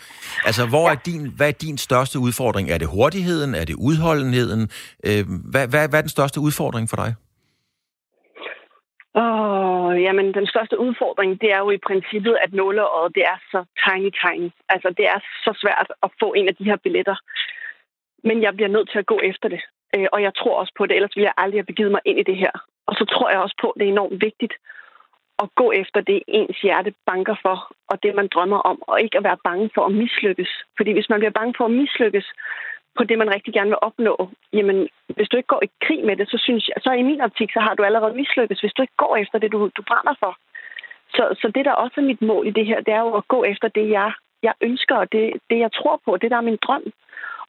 [0.45, 0.95] Altså, hvor ja.
[0.95, 2.71] er din, hvad er din største udfordring?
[2.71, 3.55] Er det hurtigheden?
[3.55, 4.71] Er det udholdenheden?
[5.07, 7.15] Øh, hvad, hvad, hvad er den største udfordring for dig?
[9.17, 13.39] Åh, oh, jamen, den største udfordring, det er jo i princippet, at nåleåret, det er
[13.53, 14.51] så tiny, tiny.
[14.69, 17.17] Altså, det er så svært at få en af de her billetter.
[18.25, 19.63] Men jeg bliver nødt til at gå efter det.
[19.97, 22.19] Øh, og jeg tror også på det, ellers ville jeg aldrig have begivet mig ind
[22.19, 22.55] i det her.
[22.87, 24.55] Og så tror jeg også på, at det er enormt vigtigt
[25.43, 27.57] at gå efter det, ens hjerte banker for,
[27.91, 30.51] og det, man drømmer om, og ikke at være bange for at mislykkes.
[30.77, 32.27] Fordi hvis man bliver bange for at mislykkes,
[32.99, 36.17] på det, man rigtig gerne vil opnå, jamen, hvis du ikke går i krig med
[36.17, 38.83] det, så synes jeg, så i min optik, så har du allerede mislykkes, hvis du
[38.83, 40.33] ikke går efter det, du, du brænder for.
[41.17, 43.29] Så, så det, der også er mit mål i det her, det er jo at
[43.29, 46.49] gå efter det, jeg, jeg ønsker, og det, det, jeg tror på, det, der er
[46.51, 46.85] min drøm.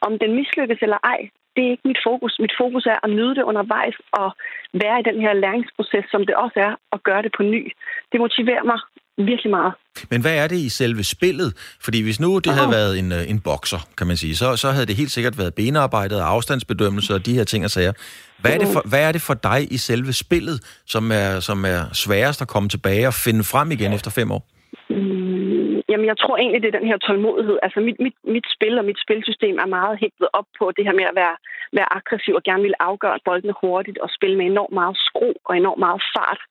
[0.01, 2.39] Om den mislykkes eller ej, det er ikke mit fokus.
[2.39, 4.27] Mit fokus er at nyde det undervejs og
[4.73, 7.71] være i den her læringsproces, som det også er, og gøre det på ny.
[8.11, 8.79] Det motiverer mig
[9.25, 9.73] virkelig meget.
[10.11, 11.77] Men hvad er det i selve spillet?
[11.85, 14.67] Fordi hvis nu det havde været en, øh, en bokser, kan man sige, så, så
[14.71, 17.93] havde det helt sikkert været benarbejdet og afstandsbedømmelse og de her ting og sager.
[18.41, 21.65] Hvad er, det for, hvad er det for dig i selve spillet, som er, som
[21.65, 24.43] er sværest at komme tilbage og finde frem igen efter fem år?
[24.89, 27.57] Mm, jamen, jeg tror egentlig, det er den her tålmodighed.
[27.65, 30.95] Altså, mit, mit, mit spil og mit spilsystem er meget hægtet op på det her
[30.99, 31.35] med at være,
[31.77, 35.53] være aggressiv og gerne vil afgøre boldene hurtigt og spille med enormt meget skru og
[35.61, 36.41] enormt meget fart.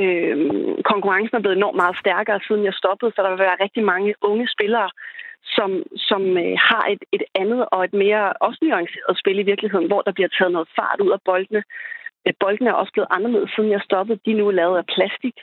[0.00, 0.36] Øh,
[0.90, 4.14] konkurrencen er blevet enormt meget stærkere, siden jeg stoppede, så der vil være rigtig mange
[4.22, 4.90] unge spillere,
[5.56, 9.86] som, som øh, har et, et andet og et mere også nuanceret spil i virkeligheden,
[9.86, 11.62] hvor der bliver taget noget fart ud af boldene.
[12.26, 14.20] Øh, boldene er også blevet anderledes, siden jeg stoppede.
[14.24, 15.36] De er nu lavet af plastik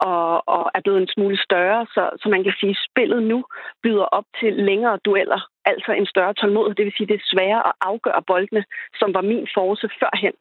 [0.00, 3.44] og, og er blevet en smule større, så, så man kan sige, at spillet nu
[3.82, 6.74] byder op til længere dueller, altså en større tålmodighed.
[6.76, 8.64] Det vil sige, at det er sværere at afgøre boldene,
[9.00, 10.36] som var min force førhen.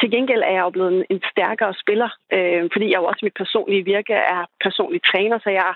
[0.00, 3.36] Til gengæld er jeg jo blevet en stærkere spiller, øh, fordi jeg jo også mit
[3.42, 5.70] personlige virke er personlig træner, så jeg,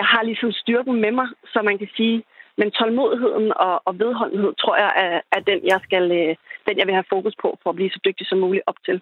[0.00, 2.16] jeg har ligesom styrken med mig, så man kan sige,
[2.58, 6.32] men tålmodigheden og, og vedholdenhed, tror jeg, er, er den, jeg skal, øh,
[6.66, 8.96] den, jeg vil have fokus på, for at blive så dygtig som muligt op til.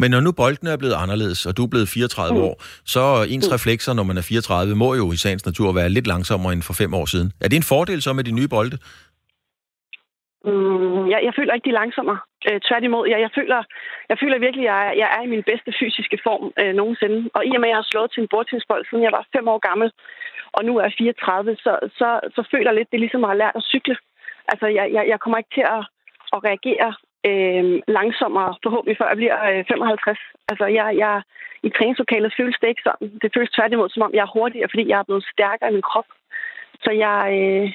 [0.00, 2.44] Men når nu bolden er blevet anderledes, og du er blevet 34 mm.
[2.44, 2.54] år,
[2.94, 3.52] så ens mm.
[3.54, 6.72] reflekser, når man er 34, må jo i sagens natur være lidt langsommere end for
[6.72, 7.32] fem år siden.
[7.40, 8.78] Er det en fordel så med de nye bolde?
[10.44, 12.18] Mm, jeg, jeg føler ikke, de er langsommere.
[12.48, 13.60] Øh, tværtimod, jeg, jeg, føler,
[14.08, 17.30] jeg føler virkelig, at jeg, jeg er i min bedste fysiske form øh, nogensinde.
[17.36, 19.48] Og i og med, at jeg har slået til en bordtennisbold, siden jeg var fem
[19.48, 19.88] år gammel,
[20.56, 23.30] og nu er jeg 34, så, så, så føler jeg lidt, det er ligesom at
[23.30, 23.96] have lært at cykle.
[24.52, 25.82] Altså, jeg, jeg, jeg kommer ikke til at,
[26.34, 26.88] at reagere
[27.28, 30.18] øh, langsommere, forhåbentlig før jeg bliver øh, 55.
[30.50, 31.22] Altså, jeg, jeg,
[31.62, 33.08] i træningslokalet føles det ikke sådan.
[33.22, 35.88] Det føles tværtimod, som om jeg er hurtigere, fordi jeg er blevet stærkere i min
[35.90, 36.08] krop.
[36.84, 37.72] Så jeg, øh,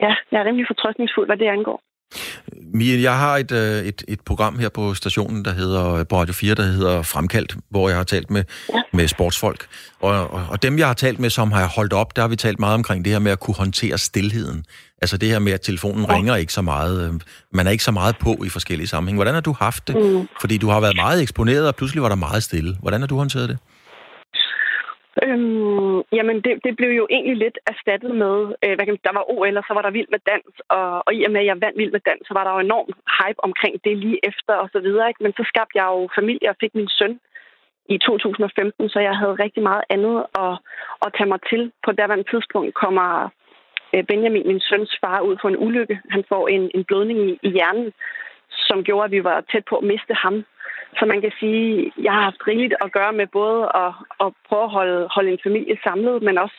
[0.00, 1.80] ja, jeg er rimelig fortrøstningsfuld, hvad det angår.
[2.74, 6.34] Mia, jeg har et, øh, et, et program her på stationen, der hedder, på Radio
[6.34, 8.82] 4, der hedder Fremkaldt, hvor jeg har talt med, ja.
[8.92, 9.66] med sportsfolk.
[10.00, 12.36] Og, og, og dem, jeg har talt med, som har holdt op, der har vi
[12.36, 14.64] talt meget omkring det her med at kunne håndtere stillheden.
[15.02, 16.14] Altså det her med, at telefonen ja.
[16.14, 17.08] ringer ikke så meget.
[17.08, 17.20] Øh,
[17.52, 19.16] man er ikke så meget på i forskellige sammenhænge.
[19.16, 19.96] Hvordan har du haft det?
[19.96, 20.28] Mm.
[20.40, 22.76] Fordi du har været meget eksponeret, og pludselig var der meget stille.
[22.80, 23.58] Hvordan har du håndteret det?
[25.22, 29.18] Øhm, jamen, det, det blev jo egentlig lidt erstattet med, øh, hvad kan man, der
[29.18, 31.46] var OL, og så var der vild med dans, og, og i og med, at
[31.46, 32.88] jeg vandt vild med dans, så var der jo enorm
[33.18, 35.22] hype omkring det lige efter og så videre, ikke?
[35.22, 37.20] Men så skabte jeg jo familie og fik min søn
[37.88, 40.54] i 2015, så jeg havde rigtig meget andet at,
[41.04, 41.72] at tage mig til.
[41.84, 43.28] På daværende tidspunkt kommer
[43.94, 46.00] øh, Benjamin, min søns far, ud for en ulykke.
[46.10, 47.92] Han får en, en blødning i, i hjernen,
[48.50, 50.44] som gjorde, at vi var tæt på at miste ham.
[50.98, 53.92] Så man kan sige, jeg har haft rigeligt at gøre med både at,
[54.24, 56.58] at prøve at holde, holde en familie samlet, men også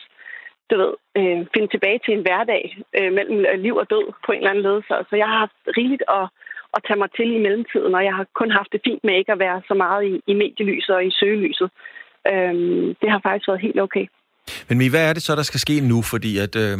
[0.70, 2.62] du ved, øh, finde tilbage til en hverdag
[2.98, 4.78] øh, mellem liv og død på en eller anden led.
[4.88, 6.26] Så, så jeg har haft rigeligt at,
[6.76, 9.32] at tage mig til i mellemtiden, og jeg har kun haft det fint med ikke
[9.32, 11.68] at være så meget i, i medielyset og i søgelyset.
[12.32, 12.54] Øh,
[13.00, 14.06] det har faktisk været helt okay.
[14.68, 15.98] Men hvad er det så, der skal ske nu?
[16.12, 16.56] Fordi at...
[16.64, 16.78] Øh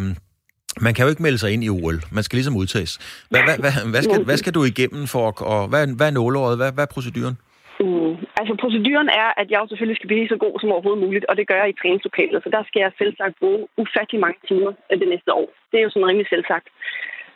[0.81, 2.03] man kan jo ikke melde sig ind i OL.
[2.11, 2.99] Man skal ligesom udtages.
[3.31, 6.57] Hvad, hvad, hvad, hvad, skal, hvad skal du igennem for, og hvad, hvad er nåleåret?
[6.57, 7.39] Hvad, hvad er proceduren?
[7.81, 8.13] Mm.
[8.39, 11.37] Altså, proceduren er, at jeg jo selvfølgelig skal blive så god som overhovedet muligt, og
[11.37, 12.43] det gør jeg i træningslokalet.
[12.43, 15.49] Så der skal jeg selv sagt bruge ufattelig mange timer øh, det næste år.
[15.71, 16.69] Det er jo sådan rimelig selvsagt.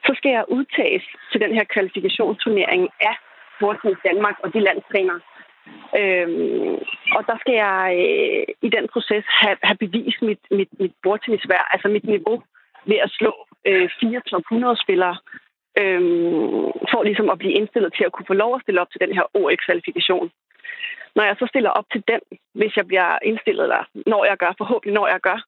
[0.07, 3.14] Så skal jeg udtages til den her kvalifikationsturnering af
[3.57, 5.20] Sportens Danmark og de landstrænere.
[6.01, 6.74] Øhm,
[7.16, 11.62] og der skal jeg øh, i den proces have, have bevist mit, mit, mit bordtennisvær,
[11.72, 12.43] altså mit niveau
[12.91, 13.32] ved at slå
[13.68, 15.16] øh, fire top 100-spillere,
[15.78, 19.00] øhm, for ligesom at blive indstillet til at kunne få lov at stille op til
[19.00, 20.30] den her OL-kvalifikation.
[21.16, 22.20] Når jeg så stiller op til den,
[22.54, 25.38] hvis jeg bliver indstillet, eller når jeg gør, forhåbentlig når jeg gør,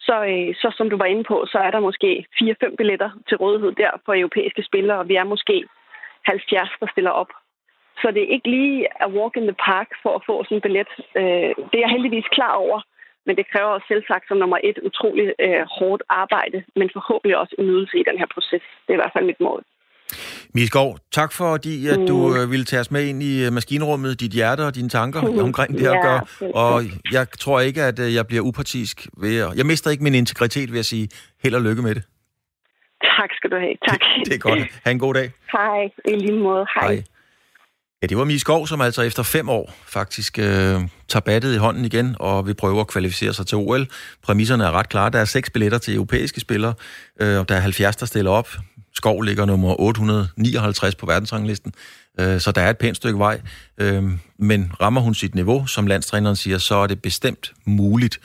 [0.00, 3.36] så, øh, så som du var inde på, så er der måske 4-5 billetter til
[3.36, 5.64] rådighed der for europæiske spillere, og vi er måske
[6.26, 7.30] 70, der stiller op.
[8.00, 10.60] Så det er ikke lige at walk in the park for at få sådan en
[10.60, 10.92] billet.
[11.16, 12.80] Øh, det er jeg heldigvis klar over,
[13.26, 17.36] men det kræver også selv sagt som nummer et utroligt øh, hårdt arbejde, men forhåbentlig
[17.42, 18.64] også en nydelse i den her proces.
[18.84, 19.62] Det er i hvert fald mit mål.
[20.54, 22.34] Miskov, tak fordi at du mm.
[22.36, 25.38] Øh, ville tage os med ind i øh, maskinrummet, dit hjerte og dine tanker mm.
[25.38, 26.22] omkring det her ja, at gøre.
[26.54, 29.58] Og jeg tror ikke, at øh, jeg bliver upartisk ved at...
[29.58, 31.08] Jeg mister ikke min integritet ved at sige
[31.42, 32.04] held og lykke med det.
[33.18, 33.76] Tak skal du have.
[33.88, 34.00] Tak.
[34.00, 34.60] Det, det er godt.
[34.84, 35.28] Ha' en god dag.
[35.56, 35.90] Hej.
[36.08, 36.66] I lige måde.
[36.74, 36.94] Hej.
[36.94, 37.02] Hej.
[38.02, 41.56] Ja, det var Mie Skov, som altså efter fem år faktisk øh, tager battet i
[41.56, 43.88] hånden igen, og vi prøver at kvalificere sig til OL.
[44.22, 45.10] Præmisserne er ret klare.
[45.10, 46.74] Der er seks billetter til europæiske spillere,
[47.20, 48.48] øh, og der er 70, der stiller op.
[48.94, 51.72] Skov ligger nummer 859 på verdensranglisten,
[52.20, 53.40] øh, så der er et pænt stykke vej.
[53.78, 54.04] Øh,
[54.38, 58.20] men rammer hun sit niveau, som landstræneren siger, så er det bestemt muligt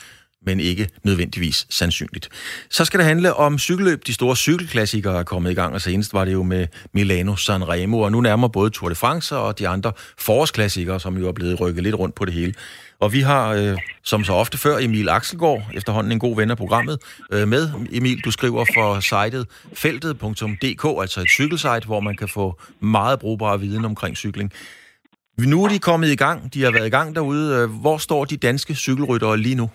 [0.45, 2.29] men ikke nødvendigvis sandsynligt.
[2.69, 4.07] Så skal det handle om cykelløb.
[4.07, 7.99] De store cykelklassikere er kommet i gang, og senest var det jo med Milano Sanremo,
[7.99, 11.59] og nu nærmer både Tour de France og de andre forårsklassikere, som jo er blevet
[11.59, 12.53] rykket lidt rundt på det hele.
[12.99, 16.57] Og vi har, øh, som så ofte før, Emil Axelgaard, efterhånden en god ven af
[16.57, 16.97] programmet,
[17.31, 17.69] øh, med.
[17.91, 23.57] Emil, du skriver for sitet feltet.dk, altså et cykelsite, hvor man kan få meget brugbar
[23.57, 24.51] viden omkring cykling.
[25.37, 27.55] Nu er de kommet i gang, de har været i gang derude.
[27.55, 29.69] Øh, hvor står de danske cykelryttere lige nu?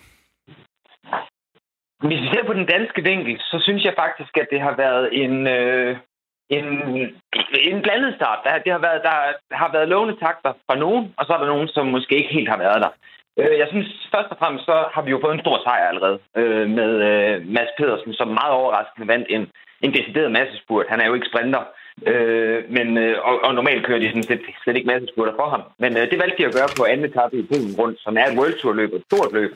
[2.07, 5.23] Hvis vi ser på den danske vinkel, så synes jeg faktisk, at det har været
[5.23, 5.97] en, øh,
[6.49, 6.65] en,
[7.69, 8.39] en blandet start.
[8.43, 9.17] Der, det har været, der
[9.51, 12.49] har været lovende takter fra nogen, og så er der nogen, som måske ikke helt
[12.49, 12.91] har været der.
[13.39, 16.19] Øh, jeg synes først og fremmest, så har vi jo fået en stor sejr allerede
[16.37, 19.43] øh, med øh, Mads Pedersen, som meget overraskende vandt en,
[19.81, 20.85] en decideret massespurt.
[20.89, 21.63] Han er jo ikke sprinter,
[22.07, 25.63] øh, men, øh, og, og normalt kører de sådan set slet ikke massespurter for ham.
[25.79, 28.25] Men øh, det valgte de at gøre på anden etape i Polen rundt, som er
[28.25, 29.51] et World Tour løb, et stort løb.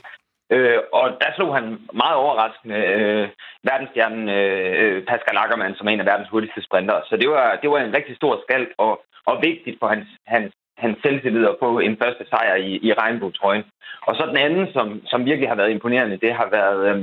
[0.53, 3.27] Øh, og der slog han meget overraskende øh,
[3.63, 7.01] verdensstjernen øh, Pascal Ackermann, som er en af verdens hurtigste sprinter.
[7.09, 8.93] Så det var, det var en rigtig stor skald og,
[9.25, 13.63] og vigtigt for hans, hans, hans selvtillid at få en første sejr i, i regnbogtrøjen.
[14.07, 16.97] Og så den anden, som, som virkelig har været imponerende, det har været, øh,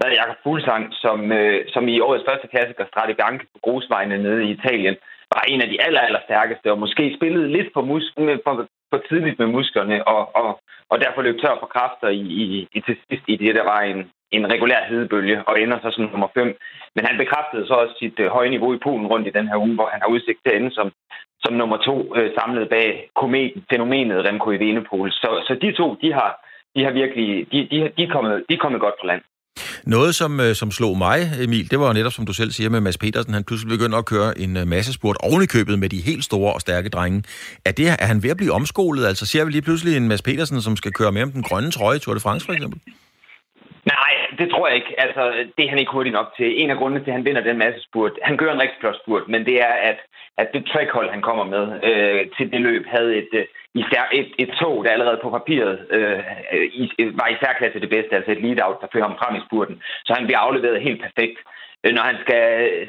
[0.00, 4.44] været Jakob Fuglsang, som, øh, som i årets første klassiker Strade Bianche på grusvejene nede
[4.44, 4.96] i Italien
[5.34, 8.14] var en af de aller, aller stærkeste, og måske spillede lidt for, mus-
[8.44, 8.54] for,
[8.92, 10.48] for tidligt med musklerne, og, og,
[10.90, 12.44] og derfor løb tør for kræfter i, i,
[12.76, 14.00] i til sidst i det, der var en,
[14.36, 16.56] en regulær hedebølge, og ender så som nummer 5.
[16.94, 19.56] Men han bekræftede så også sit øh, høje niveau i Polen rundt i den her
[19.56, 20.92] uge, hvor han har udsigt til at ende som,
[21.44, 25.10] som nummer to øh, samlet bag kometen, fænomenet Remco i Venepol.
[25.10, 26.30] Så, så de to, de har,
[26.76, 29.22] de har virkelig, de, de, de, er kommet, de er kommet godt på land.
[29.86, 32.70] Noget, som, øh, som slog mig, Emil, det var jo netop, som du selv siger,
[32.70, 33.34] med Mads Petersen.
[33.34, 36.52] Han pludselig begyndte at køre en øh, masse spurt ovenikøbet købet med de helt store
[36.56, 37.18] og stærke drenge.
[37.68, 39.02] Er, det, er han ved at blive omskolet?
[39.10, 41.70] Altså ser vi lige pludselig en Mads Petersen, som skal køre med om den grønne
[41.70, 42.78] trøje i Tour de France, for eksempel?
[43.94, 44.92] Nej, det tror jeg ikke.
[45.04, 45.22] Altså,
[45.56, 46.48] det er han ikke hurtigt nok til.
[46.62, 48.98] En af grundene til, at han vinder den masse spurt, han gør en rigtig flot
[49.02, 49.98] spurt, men det er, at,
[50.40, 53.44] at det trackhold, han kommer med øh, til det løb, havde et, øh,
[53.74, 56.18] især et, et tog, der allerede på papiret øh,
[56.82, 59.44] i, øh, var i særklasse det bedste, altså et lead-out, der fører ham frem i
[59.46, 59.82] spurten.
[60.04, 61.38] Så han bliver afleveret helt perfekt.
[61.84, 62.44] Øh, når han skal,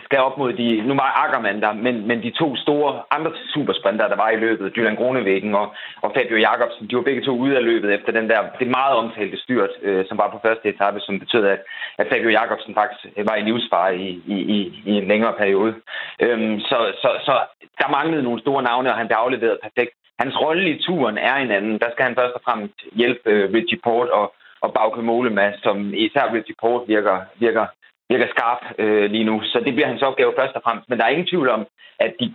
[0.05, 0.67] skal op mod de...
[0.87, 4.75] Nu var Ackermann der, men, men de to store andre supersprinter, der var i løbet,
[4.75, 5.67] Dylan Gronevæggen og,
[6.01, 8.95] og Fabio Jacobsen, de var begge to ude af løbet efter den der, det meget
[8.95, 11.59] omtalte styrt, øh, som var på første etape, som betød, at,
[11.97, 15.73] at Fabio Jacobsen faktisk var i livsfare i, i, i, i en længere periode.
[16.19, 17.33] Øhm, så, så, så
[17.79, 19.95] der manglede nogle store navne, og han blev afleveret perfekt.
[20.23, 21.79] Hans rolle i turen er en anden.
[21.83, 24.25] Der skal han først og fremmest hjælpe øh, Richie Port og,
[24.61, 27.65] og Bauke Målema, som især Richie Port virker, virker
[28.09, 29.35] virker skarp øh, lige nu.
[29.51, 30.89] Så det bliver hans opgave først og fremmest.
[30.89, 31.61] Men der er ingen tvivl om,
[31.99, 32.33] at de,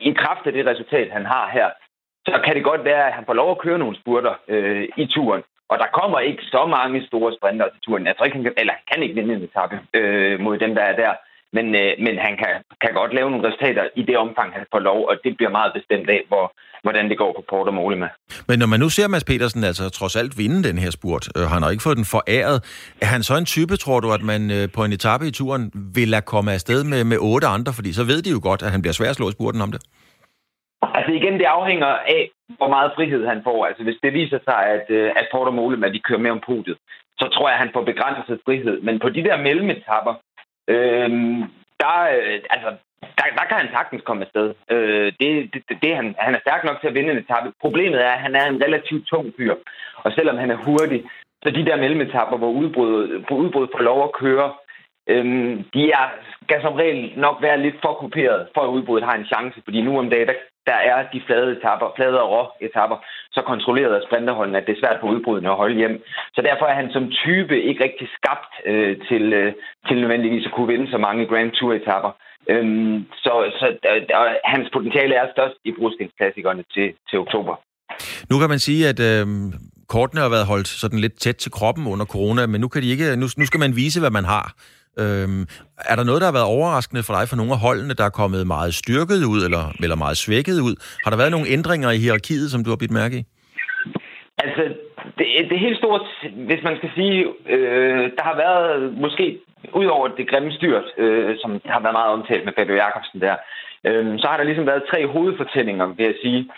[0.00, 1.68] i kraft af det resultat, han har her,
[2.28, 5.06] så kan det godt være, at han får lov at køre nogle spurter øh, i
[5.06, 5.42] turen.
[5.70, 8.06] Og der kommer ikke så mange store sprinter til turen.
[8.06, 10.74] Jeg tror ikke, han kan, eller han kan ikke vinde en etape øh, mod dem,
[10.74, 11.12] der er der.
[11.56, 14.78] Men, øh, men han kan, kan godt lave nogle resultater i det omfang, han får
[14.78, 17.96] lov, og det bliver meget bestemt af, hvor, hvordan det går på Port og Mole
[18.02, 18.08] med.
[18.48, 21.44] Men når man nu ser Mads Petersen altså trods alt vinde den her spurt, øh,
[21.52, 22.58] han har ikke fået den foræret,
[23.04, 25.62] er han så en type, tror du, at man øh, på en etape i turen
[25.96, 28.70] vil lade komme afsted med, med otte andre, fordi så ved de jo godt, at
[28.74, 29.82] han bliver svær at slå i spurten om det?
[30.98, 32.22] Altså igen, det afhænger af,
[32.58, 33.66] hvor meget frihed han får.
[33.68, 36.30] Altså hvis det viser sig, at, øh, at Port og Mole, at de kører med
[36.30, 36.78] om podiet,
[37.20, 38.76] så tror jeg, at han får begrænset frihed.
[38.86, 40.14] Men på de der mellemetapper,
[40.68, 41.42] Øhm,
[41.80, 42.70] der, øh, altså,
[43.18, 44.54] der, der kan han sagtens komme afsted.
[44.70, 47.52] Øh, det, det, det, han, han er stærk nok til at vinde en etape.
[47.60, 49.54] Problemet er, at han er en relativt tung fyr.
[50.04, 51.04] Og selvom han er hurtig,
[51.42, 54.52] så de der mellemetapper, hvor udbrud, på udbrud får lov at køre,
[55.08, 56.06] øhm, de er,
[56.42, 59.60] skal som regel nok være lidt for kuperet, for at udbruddet har en chance.
[59.64, 60.34] Fordi nu om dagen, der,
[60.66, 62.96] der er de flade etapper, flade og rå etapper,
[63.34, 65.96] så kontrolleret af sprinterholdene, at det er svært på udbrudene at holde hjem.
[66.34, 69.52] Så derfor er han som type ikke rigtig skabt øh, til, øh,
[69.88, 72.12] til nødvendigvis at kunne vinde så mange Grand Tour-etapper.
[72.52, 74.02] Øhm, så så øh,
[74.44, 77.54] hans potentiale er størst i brugskindsklassikerne til, til oktober.
[78.30, 79.26] Nu kan man sige, at øh,
[79.88, 82.90] kortene har været holdt sådan lidt tæt til kroppen under corona, men nu, kan de
[82.94, 84.46] ikke, nu, nu skal man vise, hvad man har.
[84.98, 85.42] Øhm,
[85.90, 88.18] er der noget, der har været overraskende for dig for nogle af holdene, der er
[88.20, 90.74] kommet meget styrket ud, eller, eller meget svækket ud?
[91.04, 93.22] Har der været nogle ændringer i hierarkiet, som du har bidt mærke i?
[94.44, 94.62] Altså,
[95.18, 96.04] det, det er helt stort,
[96.48, 97.18] hvis man skal sige,
[97.48, 99.38] øh, der har været måske,
[99.74, 103.36] ud over det grimme styrt, øh, som har været meget omtalt med Fabio Jacobsen der,
[103.86, 106.50] øh, så har der ligesom været tre hovedfortællinger, vil jeg sige.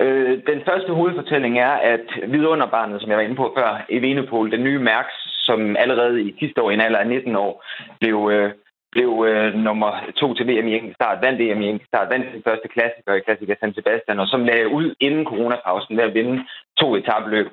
[0.00, 4.64] Øh, den første hovedfortælling er, at vidunderbarnet, som jeg var inde på før, Evenepol, den
[4.64, 7.64] nye Mærks, som allerede i sidste år i en alder af 19 år
[8.00, 8.50] blev, øh,
[8.92, 12.68] blev øh, nummer to til VM i enkeltstart, vandt VM i enkeltstart, vandt sin første
[12.68, 16.36] klassiker i Klassiker San Sebastian, og som lagde ud inden coronapausen ved at vinde
[16.80, 17.48] to etabløb.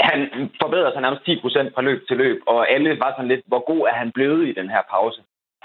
[0.00, 0.18] Han
[0.62, 3.62] forbedrede sig nærmest 10 procent fra løb til løb, og alle var sådan lidt, hvor
[3.72, 5.20] god er han blevet i den her pause.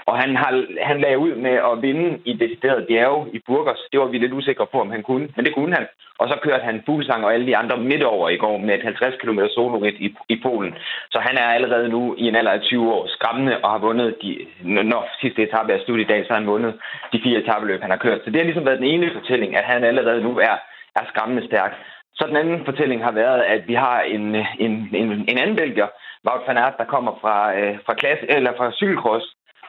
[0.06, 3.88] Og han, har, han lagde ud med at vinde i decideret bjerge i Burgos.
[3.92, 5.86] Det var vi lidt usikre på, om han kunne, men det kunne han.
[6.18, 8.82] Og så kørte han Fuglsang og alle de andre midt over i går med et
[8.82, 10.74] 50 km solo i, i Polen.
[11.10, 14.16] Så han er allerede nu i en alder af 20 år skræmmende og har vundet,
[14.22, 16.74] de, når sidste etape er slut i dag, så har han vundet
[17.12, 18.20] de fire etabeløb, han har kørt.
[18.24, 20.56] Så det har ligesom været den ene fortælling, at han allerede nu er,
[20.96, 21.72] er skræmmende stærk.
[22.14, 25.88] Så den anden fortælling har været, at vi har en, en, en, en anden belgier,
[26.26, 29.24] Wout van Aert, der kommer fra, øh, fra, klasse, eller fra cykelcross,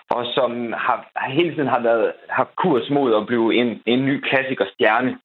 [0.10, 0.98] og som har,
[1.30, 5.20] hele tiden har været har kurs mod at blive en, en ny klassikerstjerne.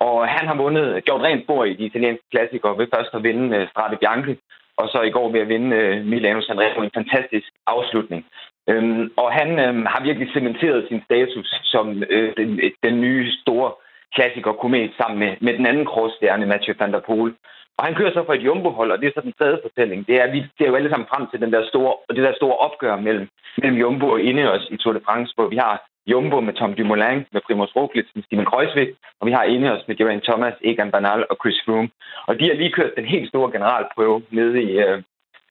[0.00, 3.58] Og han har vundet, gjort rent bord i de italienske klassikere ved først at vinde
[3.58, 4.34] uh, Strade Bianchi,
[4.76, 8.26] og så i går ved at vinde uh, Milano Sanremo en fantastisk afslutning.
[8.66, 13.72] Um, og han um, har virkelig cementeret sin status som uh, den, den nye store
[14.14, 17.34] klassiker-komet sammen med, med den anden crossstjerne, Mathieu van der Poel.
[17.78, 20.06] Og han kører så for et jumbohold, og det er så den tredje fortælling.
[20.08, 22.56] Det er, vi ser jo alle sammen frem til den der store, det der store
[22.56, 25.74] opgør mellem, mellem Jumbo og Ineos i Tour de France, hvor vi har
[26.06, 28.88] Jumbo med Tom Dumoulin, med Primoz Roglic, med Steven Kreuzvik,
[29.20, 31.90] og vi har Ineos med Geraint Thomas, Egan Bernal og Chris Froome.
[32.26, 35.02] Og de har lige kørt den helt store generalprøve nede i, øh,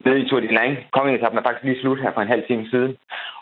[0.04, 0.78] nede i Tour de Lang.
[0.92, 2.96] Kongeetappen er faktisk lige slut her for en halv time siden.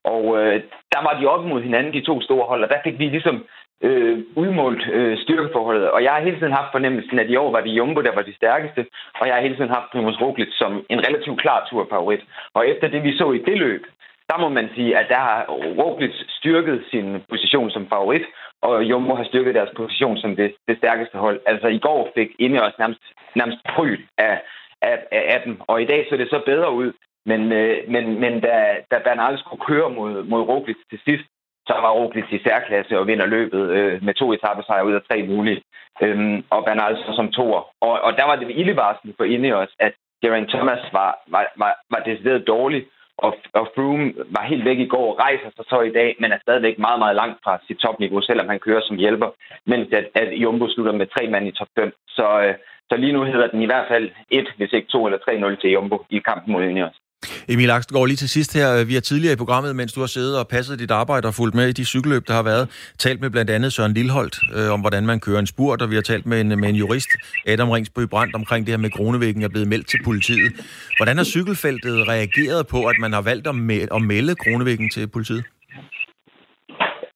[0.05, 0.62] Og øh,
[0.93, 3.45] der var de op mod hinanden, de to store hold, og der fik vi ligesom
[3.83, 5.91] øh, udmålt øh, styrkeforholdet.
[5.91, 8.22] Og jeg har hele tiden haft fornemmelsen, at i år var det Jumbo, der var
[8.22, 8.87] de stærkeste,
[9.20, 12.22] og jeg har hele tiden haft Primoz Roglic som en relativt klar turfavorit.
[12.55, 13.85] Og efter det, vi så i det løb,
[14.30, 15.45] der må man sige, at der har
[15.80, 18.22] Roglic styrket sin position som favorit,
[18.62, 21.41] og Jumbo har styrket deres position som det, det stærkeste hold.
[21.47, 23.01] Altså i går fik Inde også nærmest,
[23.35, 24.43] nærmest pryl af,
[24.83, 26.93] af, af dem, og i dag så det så bedre ud.
[27.26, 31.24] Men, øh, men, men da, da Bernal skulle køre mod, mod Roglic til sidst,
[31.66, 35.22] så var Roglic i særklasse og vinder løbet øh, med to etappesejre ud af tre
[35.22, 35.62] mulige.
[36.02, 37.62] Øhm, og Bernal så som toer.
[37.80, 39.92] Og, og der var det ildevarsel for inde os, at
[40.22, 42.86] Geraint Thomas var, var, var, var decideret dårlig,
[43.18, 46.32] og, og Froome var helt væk i går og rejser sig så i dag, men
[46.32, 49.28] er stadigvæk meget, meget langt fra sit topniveau, selvom han kører som hjælper,
[49.66, 51.92] mens at, at Jumbo slutter med tre mand i top 5.
[52.08, 52.54] Så, øh,
[52.90, 55.70] så lige nu hedder den i hvert fald 1, hvis ikke 2 eller 3-0 til
[55.70, 57.01] Jumbo i kampen mod Ineos.
[57.49, 58.84] Emil Aksgaard, lige til sidst her.
[58.84, 61.55] Vi har tidligere i programmet, mens du har siddet og passet dit arbejde og fulgt
[61.55, 64.80] med i de cykelløb, der har været, talt med blandt andet Søren Lilholdt øh, om,
[64.80, 67.11] hvordan man kører en spurt, og vi har talt med en, med en jurist,
[67.47, 70.53] Adam Ringsby Brandt, omkring det her med Kronevæggen er blevet meldt til politiet.
[70.99, 75.07] Hvordan har cykelfeltet reageret på, at man har valgt at, me- at melde Kronevæggen til
[75.16, 75.45] politiet?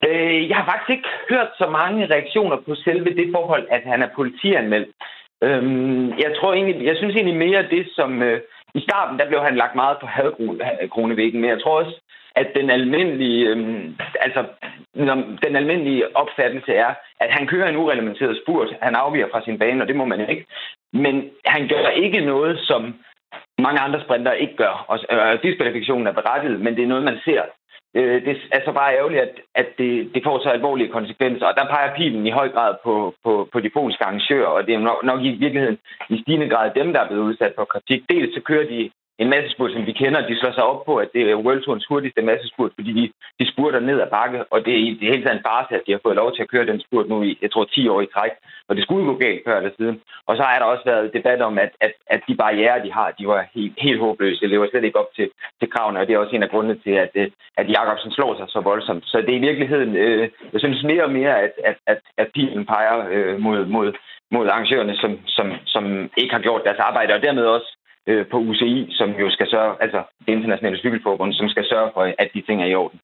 [0.09, 4.03] Øh, jeg har faktisk ikke hørt så mange reaktioner på selve det forhold, at han
[4.03, 4.91] er politianmeldt.
[5.47, 8.23] Øhm, jeg tror egentlig, jeg synes egentlig mere det, som...
[8.23, 8.41] Øh,
[8.79, 12.01] i starten der blev han lagt meget på hadkronevæggen, men jeg tror også,
[12.41, 14.45] at den almindelige, øhm, altså,
[15.45, 18.69] den almindelige opfattelse er, at han kører en ureglementeret spurt.
[18.83, 20.47] Han afviger fra sin bane, og det må man ikke.
[20.93, 22.95] Men han gør ikke noget, som
[23.59, 24.85] mange andre sprinter ikke gør.
[24.89, 27.43] Og øh, diskvalifikationen er berettiget, men det er noget, man ser.
[27.97, 31.47] Øh, det er så bare ærgerligt, at, at det, det får så alvorlige konsekvenser.
[31.47, 34.75] Og der peger pilen i høj grad på, på, på de polske arrangører, og det
[34.75, 35.79] er nok, nok i virkeligheden
[36.11, 38.01] i stigende grad dem, der er blevet udsat for kritik.
[38.11, 41.09] Dels så kører de en massespurt, som vi kender, de slår sig op på, at
[41.15, 43.05] det er World Tours hurtigste massespurt, fordi de,
[43.41, 45.83] de spurter ned ad bakke, og det er i det hele taget en farse, at
[45.87, 48.01] de har fået lov til at køre den spurt nu i, jeg tror, 10 år
[48.01, 48.31] i træk,
[48.69, 50.01] og det skulle gå galt før eller siden.
[50.27, 53.11] Og så er der også været debat om, at, at, at de barriere, de har,
[53.19, 54.41] de var helt, helt håbløse.
[54.41, 56.79] Det lever slet ikke op til, til kravene, og det er også en af grundene
[56.85, 59.05] til, at, øh, at Jakobsen slår sig så voldsomt.
[59.07, 62.29] Så det er i virkeligheden, øh, jeg synes mere og mere, at, at, at, at
[62.35, 63.93] pilen peger øh, mod, mod,
[64.31, 68.37] mod arrangørerne, som, som, som ikke har gjort deres arbejde, og dermed også øh, på
[68.49, 72.43] UCI, som jo skal sørge, altså det internationale cykelforbund, som skal sørge for, at de
[72.47, 72.99] ting er i orden.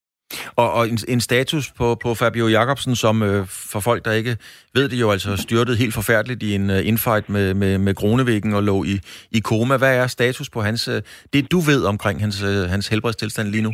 [0.56, 4.36] Og, og en, en status på, på Fabio Jacobsen, som øh, for folk, der ikke
[4.74, 8.54] ved det jo, altså styrtede helt forfærdeligt i en øh, infight med, med, med Kronevæggen
[8.54, 9.00] og lå i,
[9.30, 9.76] i koma.
[9.76, 13.62] Hvad er status på hans, øh, det du ved omkring hans, øh, hans helbredstilstand lige
[13.62, 13.72] nu?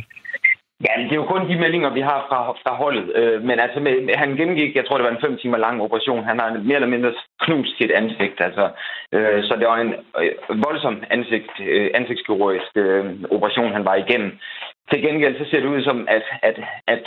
[0.85, 3.15] Ja, det er jo kun de meldinger, vi har fra, fra holdet.
[3.15, 6.23] Øh, men altså, med, han gennemgik, jeg tror, det var en fem timer lang operation.
[6.23, 8.41] Han har mere eller mindre knust sit ansigt.
[8.41, 8.69] Altså,
[9.11, 14.31] øh, så det var en øh, voldsom ansigt, øh, ansigtskirurgisk øh, operation, han var igennem.
[14.91, 17.03] Til gengæld så ser det ud som, at, at, at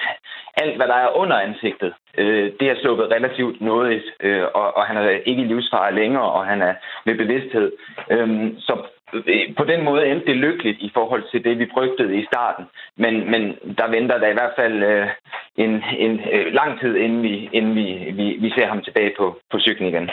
[0.56, 4.86] alt, hvad der er under ansigtet, øh, det er sluppet relativt nådigt, øh, og, og
[4.86, 6.74] han er ikke i livsfare længere, og han er
[7.04, 7.72] ved bevidsthed.
[8.10, 8.74] Øhm, øh, så
[9.56, 12.64] på den måde endte det lykkeligt i forhold til det, vi frygtede i starten.
[12.96, 13.42] Men, men
[13.78, 15.06] der venter der i hvert fald øh,
[15.56, 19.38] en, en øh, lang tid, inden, vi, inden vi, vi, vi ser ham tilbage på,
[19.50, 20.10] på cyklen igen.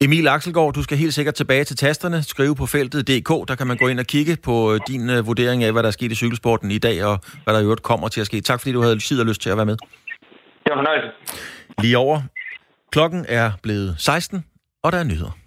[0.00, 2.22] Emil Axelgaard, du skal helt sikkert tilbage til tasterne.
[2.22, 5.64] Skrive på feltet.dk, der kan man gå ind og kigge på øh, din uh, vurdering
[5.64, 8.08] af, hvad der er sket i cykelsporten i dag, og hvad der i øvrigt kommer
[8.08, 8.40] til at ske.
[8.40, 9.76] Tak fordi du havde tid og lyst til at være med.
[10.64, 11.08] Det var fornøjelse.
[11.82, 12.22] Lige over.
[12.92, 14.44] Klokken er blevet 16,
[14.82, 15.38] og der er nyheder.